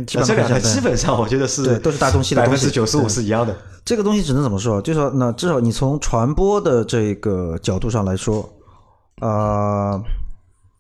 [0.07, 3.55] 基那这两台本上基本上我觉得是对都是大众系的百分之九十五是一样的。
[3.85, 4.81] 这个东西只能怎么说？
[4.83, 8.49] 就是说，那至少你从传播的这个角度上来说，
[9.21, 10.03] 呃，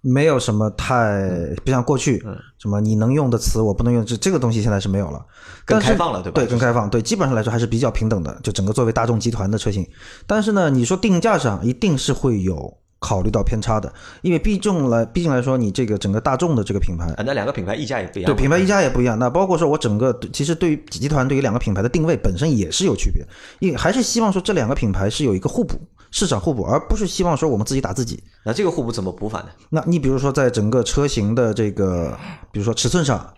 [0.01, 1.29] 没有什么太
[1.65, 2.25] 不像过去，
[2.59, 5.25] 什么你能用的词我不能用，这这个东西现在是没有了，
[5.65, 9.87] 更开放了对吧对，更开放，对，基本上来说还是比较平等的，就整个作为大众集团的车型。
[10.27, 13.93] 但是呢，你说定价上一定是会有考虑到偏差的，
[14.23, 18.33] 因为毕竟来毕竟来说，你这个整个大众的这个品牌，啊，那两个品牌溢价也不一样。
[18.33, 19.19] 对品牌溢价也不一样。
[19.19, 23.25] 那包括说我整个其实对于集团对于两个品牌的定位本身也是有区别，
[23.61, 25.79] 因为还是希望说这两个品牌是有一个互补，
[26.11, 28.23] 市场互补，而不是希望说我们自己打自己。
[28.45, 29.49] 那这个互补怎么补法呢？
[29.71, 32.17] 那你比如说在整个车型的这个，
[32.51, 33.35] 比如说尺寸上，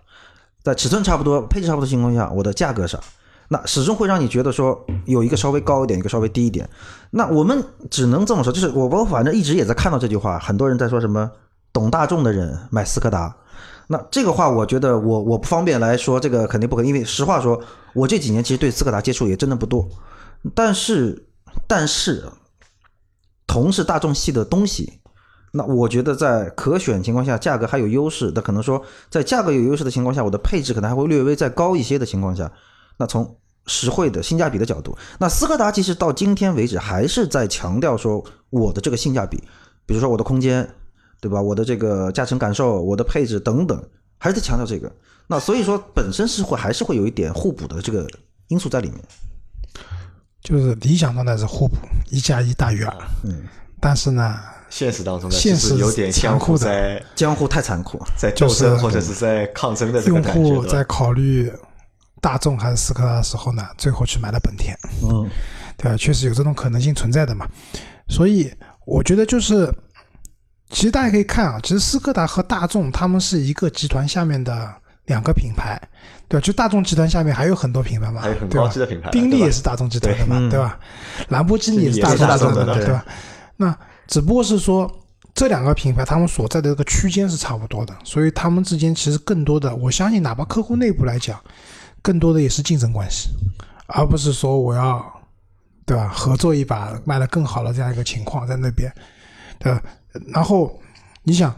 [0.63, 2.99] 在尺寸差不多、配置差不多的情况下，我的价格上，
[3.49, 6.69] 那始终会让你觉得说有一个稍微高一点，一个稍微低一点。
[7.09, 11.29] 那我们只能这么说，就是我我反正一直也在看到这句话，很多人在说什么
[11.73, 13.35] 懂大众的人买斯柯达。
[13.87, 17.59] 那这个话，我觉得我我不方便来说，这个肯定不可，因为实话说，
[17.95, 19.89] 我这几年其实对斯柯达接触也真的不多。
[20.53, 21.25] 但是，
[21.67, 22.23] 但是，
[23.47, 24.99] 同是大众系的东西，
[25.53, 28.79] 那我觉得在可选情况下，价格还有优势的，可能说
[29.09, 32.51] 在价格有优势的情况下，我的配置可能还会略微再高一些的情况下，
[32.99, 39.41] 那从实惠的性价比的角度，那斯柯达其实到今天为止还是在强调说我的这个性价比，
[39.85, 40.69] 比如说我的空间，
[41.21, 41.41] 对吧？
[41.41, 43.81] 我的这个驾乘感受、我的配置等等，
[44.17, 44.91] 还是在强调这个。
[45.27, 48.05] 那所以说本身是会还是会有一点互补的这个
[48.49, 48.99] 因素在里面。
[50.41, 51.75] 就是理想状态是互补，
[52.09, 52.93] 一加一大于二。
[53.23, 53.43] 嗯，
[53.79, 54.39] 但是呢，
[54.69, 60.41] 现实当中呢，现实有点相互残酷的在江湖太残酷，在斗就是争或者是在抗争的这个用感觉。
[60.41, 61.51] 用户在考虑
[62.21, 65.29] 大众还是斯柯达的时候呢，最后去买了本田，嗯，
[65.77, 65.97] 对吧？
[65.97, 67.47] 确实有这种可能性存在的嘛。
[68.07, 68.51] 所以
[68.85, 69.73] 我觉得就是，
[70.69, 74.73] 其实大家可以看啊，其实斯柯达和大众他们是一个集团下面的
[75.05, 75.79] 两个品牌，
[76.27, 76.45] 对吧？
[76.45, 80.79] 就大众集团下面还有很多品牌嘛，还有很对吧高级的品牌宾利也是大众集团的嘛，对吧？
[81.29, 83.05] 兰博基尼也是大大众集团的对吧？
[83.55, 84.91] 那只不过是说
[85.35, 91.39] 这两个品牌他们所在的这个区间是差不多的，所以他们之间其实更多的，我相信哪怕客户内部来讲，
[92.01, 93.29] 更多的也是竞争关系，
[93.87, 95.05] 而不是说我要
[95.85, 98.91] 对吧合作一把卖的更好的这样一个情况在那边，
[99.59, 99.81] 对吧？
[100.33, 100.79] 然后
[101.23, 101.55] 你想。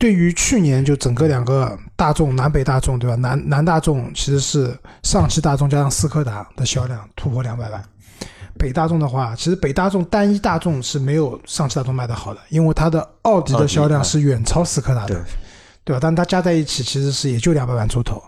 [0.00, 3.16] 对于去年就整个两个大众南北大众对吧？
[3.16, 4.72] 南南大众其实是
[5.02, 7.84] 上汽大众加上斯柯达的销量突破两百万，
[8.56, 15.24] 北大众的话，其实北大众单一大众是没有上汽大众卖的好的，因为它的奥迪的销量是远超斯柯达的，对
[15.86, 15.98] 对吧？
[16.00, 18.22] 但它加在一起其实是也就两百万出头，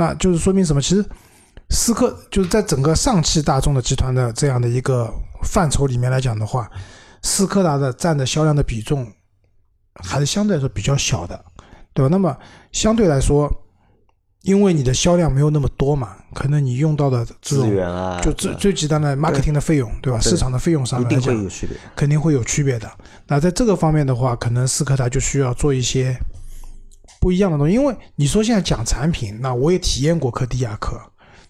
[0.00, 0.80] 那就是说明什么？
[0.80, 1.04] 其实
[1.68, 5.12] 斯柯就是在整个上汽大众的集团的这样的一个
[5.44, 6.70] 范畴里面来讲的话，
[7.22, 9.06] 斯柯达的占的销量的比重
[10.02, 11.44] 还是相对来说比较小的，
[11.92, 12.08] 对吧？
[12.10, 12.34] 那么
[12.72, 13.46] 相对来说，
[14.40, 20.18] 因为你的销量没有那么多嘛，可能你用到的这资种源啊，就最最极端的 marketing 的费用，对吧？
[20.18, 21.76] 对市场的费用上一定面来讲，会有区别。
[21.94, 22.90] 肯定会有区别的。
[23.26, 26.16] 那在这个方面的话，可能斯柯达就需要做一些
[27.20, 30.98] 不一样的东西，因为你说现在讲产品，那我也体验过柯迪亚克，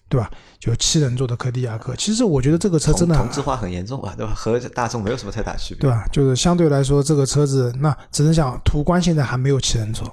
[0.09, 0.29] 对吧？
[0.59, 4.33] 就七人座的柯迪亚克，其实我觉得这个车真的同质化很严重吧，对吧？
[4.35, 5.81] 和大众没有什么太大区别。
[5.81, 6.05] 对吧？
[6.11, 10.07] 就是相对来说，这个车子那只能讲途观现在还没有七人座，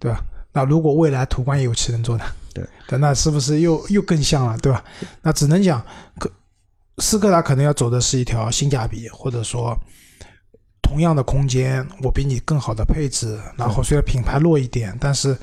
[0.00, 0.20] 对吧？
[0.52, 2.24] 那如果未来途观也有七人座呢？
[2.52, 4.82] 对对，那是不是又又更像了，对吧？
[5.22, 5.84] 那只能讲，
[6.18, 6.30] 可
[6.98, 9.78] 斯柯达可能要走的是一条性价比，或者说
[10.92, 15.34] 同样的空间，我比你更好的配置，然后虽然品牌弱一点，但是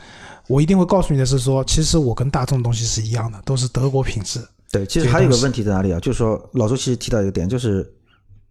[0.48, 4.40] 我一定会告诉你的是说，其实我跟大众的东西是一样的，都是德国品质。
[4.72, 6.00] 对，其实还有一个问题在哪里啊？
[6.00, 7.92] 就是说老周其实提到一个点，就是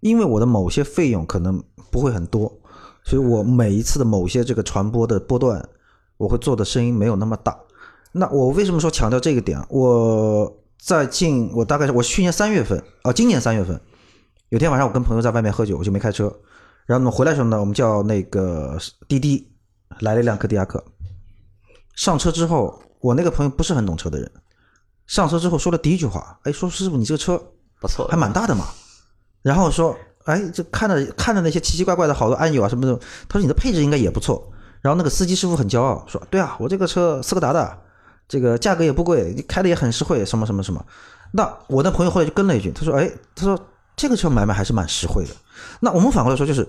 [0.00, 2.52] 因为我的某些费用可能不会很多，
[3.04, 5.64] 所以我每一次的某些这个传播的波段，
[6.16, 7.56] 我会做的声音没有那么大。
[8.10, 9.64] 那我为什么说强调这个点？
[9.68, 13.80] 我在近我大概是我去年三月份啊、今年三月份，
[14.48, 16.34] 有天晚上我跟朋友在外面喝酒，我就没开车，
[16.88, 19.52] 然后呢回来的时候呢，我们叫那个滴滴
[20.00, 20.82] 来了一辆柯迪亚克，
[21.94, 24.32] 上车之后，我那个朋友不是很懂车的人。
[25.06, 27.36] 上车之后说了第一句话，哎，说师傅你这个车
[27.78, 28.68] 不错，还蛮大的嘛。
[29.42, 34.50] 然后说，哎，这看着看着那些奇奇怪怪的好多按钮啊什么的，他说你的配置应该也不错。
[34.80, 37.78] 然后那个司机师傅很骄傲说，对啊，我这个车斯柯达的，
[38.26, 40.82] 这个价格也不贵，开的也很实惠，什么什么什么。
[41.32, 43.58] 那我那朋友后来就跟了一句，他说，哎，他说
[43.94, 45.30] 这个车买买还是蛮实惠的。
[45.80, 46.68] 那我们反过来说，就是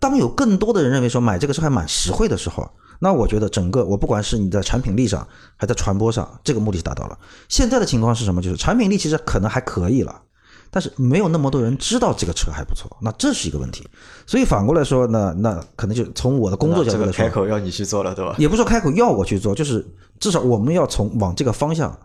[0.00, 2.68] 当有更多的人认为说买这个车还蛮实惠的时候，
[3.00, 5.26] 那我觉得整个我不管是你在产品力上，
[5.56, 7.18] 还在传播上，这个目的是达到了。
[7.48, 8.40] 现在的情况是什么？
[8.40, 10.22] 就是产品力其实可能还可以了，
[10.70, 13.88] 但是没有那么多人知道这个车还不错，那这是一个问题。
[14.26, 18.34] 所以反过来说，那那可能就从我的工作角度来说，开口要你去做了，对吧？
[18.38, 19.86] 也不是说开口要我去做，就是
[20.18, 21.96] 至少我们要从往这个方向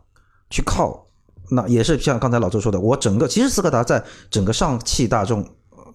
[0.49, 1.05] 去靠。
[1.51, 5.43] 那也是像刚才老周说的，我整个其实斯柯达在整个上汽大众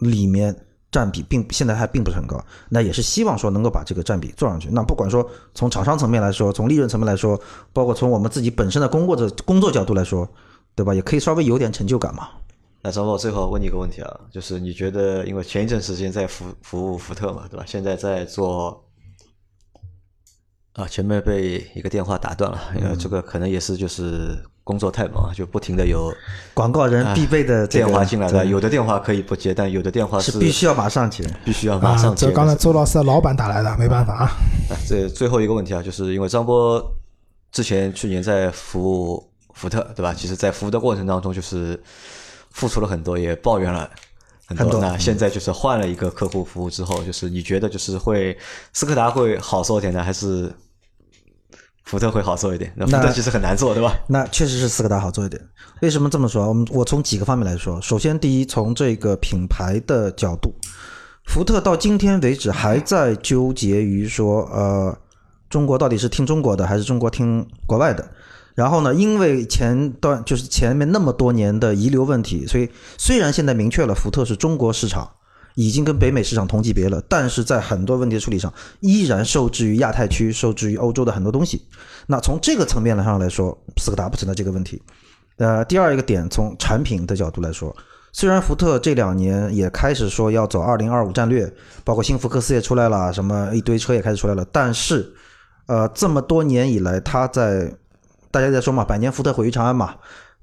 [0.01, 0.55] 里面
[0.90, 4.68] 占比并现在还并不是很高，那也是希望说能够把这个占比做上去。
[4.70, 7.40] 那不管说从厂商层面来说，从利润层面来说，
[7.72, 10.28] 包括从我们自己本身的工作的工作角度来说，
[10.74, 10.95] 对吧？
[10.95, 12.28] 也可以稍微有点成就感嘛。
[12.82, 17.64] 那张波，最后问你一个问题啊，就是你觉得，因为前一阵时间在服服务福特嘛，对吧？
[17.66, 18.84] 现在在做
[20.74, 26.12] 啊，前面被一个电话打断了，因为这个可能也是就是工作太忙，就不停的有
[26.55, 31.23] 广告人必备的这个电话进来的，有的电话可以不接，但有的电话是必须要马上接。
[31.45, 32.17] 必须要马上。
[32.17, 34.25] 这刚才周老师的老板打来的，没办法啊。
[34.71, 36.83] 啊， 这最后一个问题啊，就是因为张波
[37.53, 40.15] 之前去年在服务福特，对吧？
[40.15, 41.79] 其实，在服务的过程当中，就是
[42.51, 43.89] 付出了很多，也抱怨了
[44.47, 44.65] 很多。
[44.65, 48.37] 很多那现在就是换了一个客户服务之后，就是你觉得就是会
[48.73, 50.51] 斯柯达会好受点呢，还是
[51.85, 52.72] 福特会好做一点？
[52.76, 53.95] 那福特其实很难做，对吧？
[54.09, 55.41] 那确实是斯柯达好做一点。
[55.82, 56.49] 为什么这么说？
[56.49, 57.80] 我们我从几个方面来说。
[57.82, 60.55] 首先，第一，从这个品牌的角度，
[61.26, 64.99] 福特到今天为止还在纠结于说，呃，
[65.51, 68.09] 中国到底是听中国的还是中国听国外的。
[68.55, 75.11] 然后呢，因为前段就是前面那么多年的遗留问题，所以虽然现在明确了福特是中国市场，
[75.55, 81.65] 已经跟北美市场同级别了，但是在很多问题的处理上，依然受制于亚太区，受制于欧洲的很多东西。
[82.07, 84.83] 那从这个层面上来说，斯柯达不存在这个问题。
[85.37, 87.75] 呃，第二一个点，从产品的角度来说，
[88.13, 91.53] 虽然福特这两年也开始说要走二零二五战略，
[91.83, 95.13] 包括新福克斯也出来了，什么一堆车也开始出来了，但是，
[95.67, 97.73] 呃，这么多年以来，它在
[98.31, 99.95] 大家在说嘛，百年福特毁于长安嘛，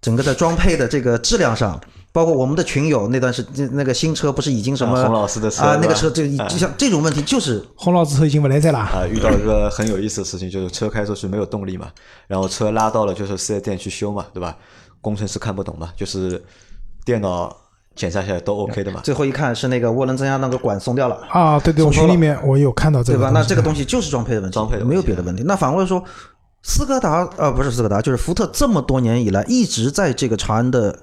[0.01, 1.79] 整个在装配的这个质量上，
[2.11, 11.87] 包括我们的群友那段时那那个新车不是已经什么啊洪老师的车啊，那个车就就像这种问题就是洪老师车已经不来塞了，啊，遇到一个很有意思的事情，就是车开出去没有动力嘛，
[12.27, 14.57] 然后车拉到了就是四 S 店去修嘛，对吧？
[14.99, 16.43] 工程师看不懂嘛，就是
[17.03, 17.55] 电脑
[17.95, 19.01] 检查下来都 OK 的嘛。
[19.03, 21.15] 最后一看是那个涡轮增压那个管松掉了。
[21.29, 23.31] 啊，对对，我群里面我有看到这个对吧？
[23.33, 25.43] 那这个东西就是装配的问题，装配的没有别的问题。
[25.45, 26.03] 那反过来说，
[26.61, 30.95] 斯柯达呃不是斯柯达，就是福特这么多年以来一直在这个长安的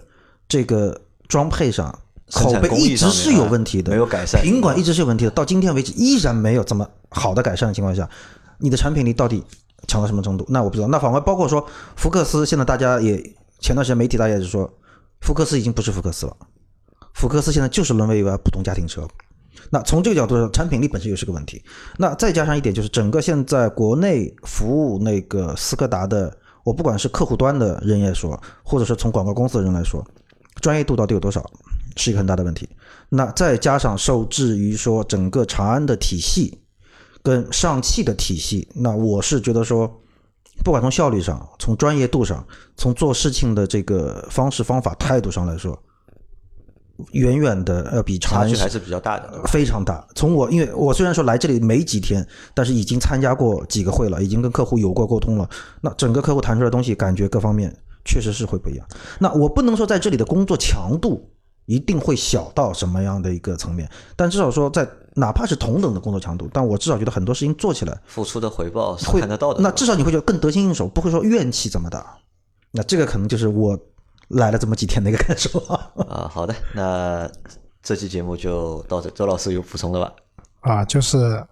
[0.48, 1.96] 这个装配上
[2.32, 8.08] 口碑一直是有问题的，没有改善品管一直是有问题的，到今天为止依然没有这么好的改善的情况下，
[8.58, 9.42] 你的产品力到底
[9.86, 10.44] 强到什么程度？
[10.48, 10.88] 那我不知道。
[10.88, 13.16] 那反过来包括说福克斯，现在大家也
[13.60, 14.70] 前段时间媒体大家也是说，
[15.20, 16.36] 福克斯已经不是福克斯了，
[17.14, 19.06] 福克斯现在就是沦为一个普通家庭车。
[19.70, 21.62] 那从这个角度上，产品力本身又是个问题。
[21.98, 26.34] 那再加上一点，就是整个现在国内服务那个斯柯达的，
[26.64, 30.04] 我不管是客户端的人也说，或者是从广告公司的人来说，
[30.60, 31.44] 专业度到底有多少，
[31.96, 32.68] 是一个很大的问题。
[33.08, 36.60] 那再加上受制于说整个长安的体系
[37.22, 39.90] 跟上汽的体系，那我是觉得说，
[40.64, 42.46] 不管从效率上、从专业度上、
[42.76, 45.78] 从做事情的这个方式方法态度上来说，
[47.12, 50.06] 远远的要比长安差距还是比较大的，非常大。
[50.14, 55.48] 从我，因为我虽然说来这里没几天，但是已经参加过几个会了，已经跟客户有过沟通了。
[55.80, 58.86] 那整个客户谈出来的东西，感觉各方面确实是会不一样。
[59.18, 61.30] 那我不能说在这里的工作强度
[61.66, 69.60] 一定会小到什么样的一个层面，但至少说在哪怕是同等的工作强度，但我至少觉得很多事情做起来付出的回报是会看得到的。
[69.60, 72.18] 那至少你会觉得更得心应手，不会说怨气这么大。
[72.70, 73.78] 那这个可能就是我
[74.28, 75.90] 来了这么几天的一个感受啊。
[76.08, 77.28] 啊，好的，那
[77.82, 79.10] 这期节目就到这。
[79.10, 80.12] 周老师有补充的吧？
[80.60, 81.42] 啊，就是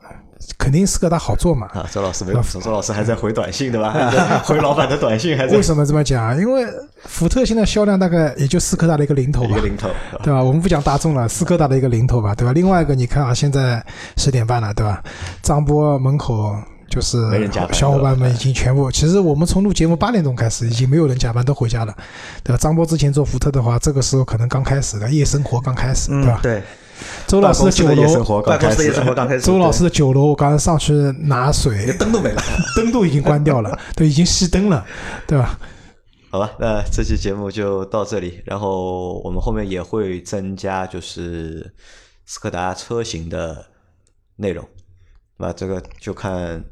[0.58, 1.66] 肯定斯柯达好做嘛。
[1.72, 3.92] 啊，周老师没有补充，周老师还在回短信对吧？
[4.44, 6.38] 回老板的短信，还在为什么这么讲？
[6.38, 6.66] 因为
[7.04, 9.88] 福特现在销量大概也就斯柯达的一个零头吧一个，零头。
[10.22, 10.42] 对吧？
[10.42, 12.52] 我们不讲大众了，斯柯达的一个零头吧，对吧？
[12.52, 13.84] 另外一个，你看啊，现在
[14.16, 15.02] 十点半了，对吧？
[15.42, 16.54] 张波门口
[16.88, 21.94] 就是没人加班小伙伴们已经全部，其实我们从录节目八点钟开始，已经没有人加班，都回家了，
[22.44, 22.58] 对吧？
[22.58, 26.40] 张波之前做福特的话，这个时候可能刚开始的夜生活刚开始，对吧？
[26.42, 26.62] 对，
[27.26, 29.40] 周老师的酒楼，刚开始办公室的夜生活刚开始。
[29.46, 30.92] 周老师的酒楼，我刚才上去
[31.22, 32.42] 拿水，灯都没了。
[32.76, 34.84] 灯都已经关掉了，都已经熄灯了，
[35.26, 35.58] 对吧？
[36.30, 41.72] 好吧，那这期节目就到这里，然后我们后面也会增加就是
[42.26, 43.64] 斯柯达车型的
[44.36, 44.66] 内容，
[45.38, 46.62] 那这个就看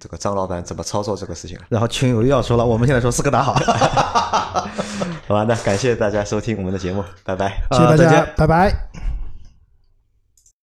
[0.00, 5.44] 这个张老板怎么操作这个事情了，然后群友又要说了，我们现在说斯柯达好，好吧？
[5.46, 7.62] 那感谢大家收听我们的节目，拜拜。
[7.70, 9.13] 谢谢大家拜拜。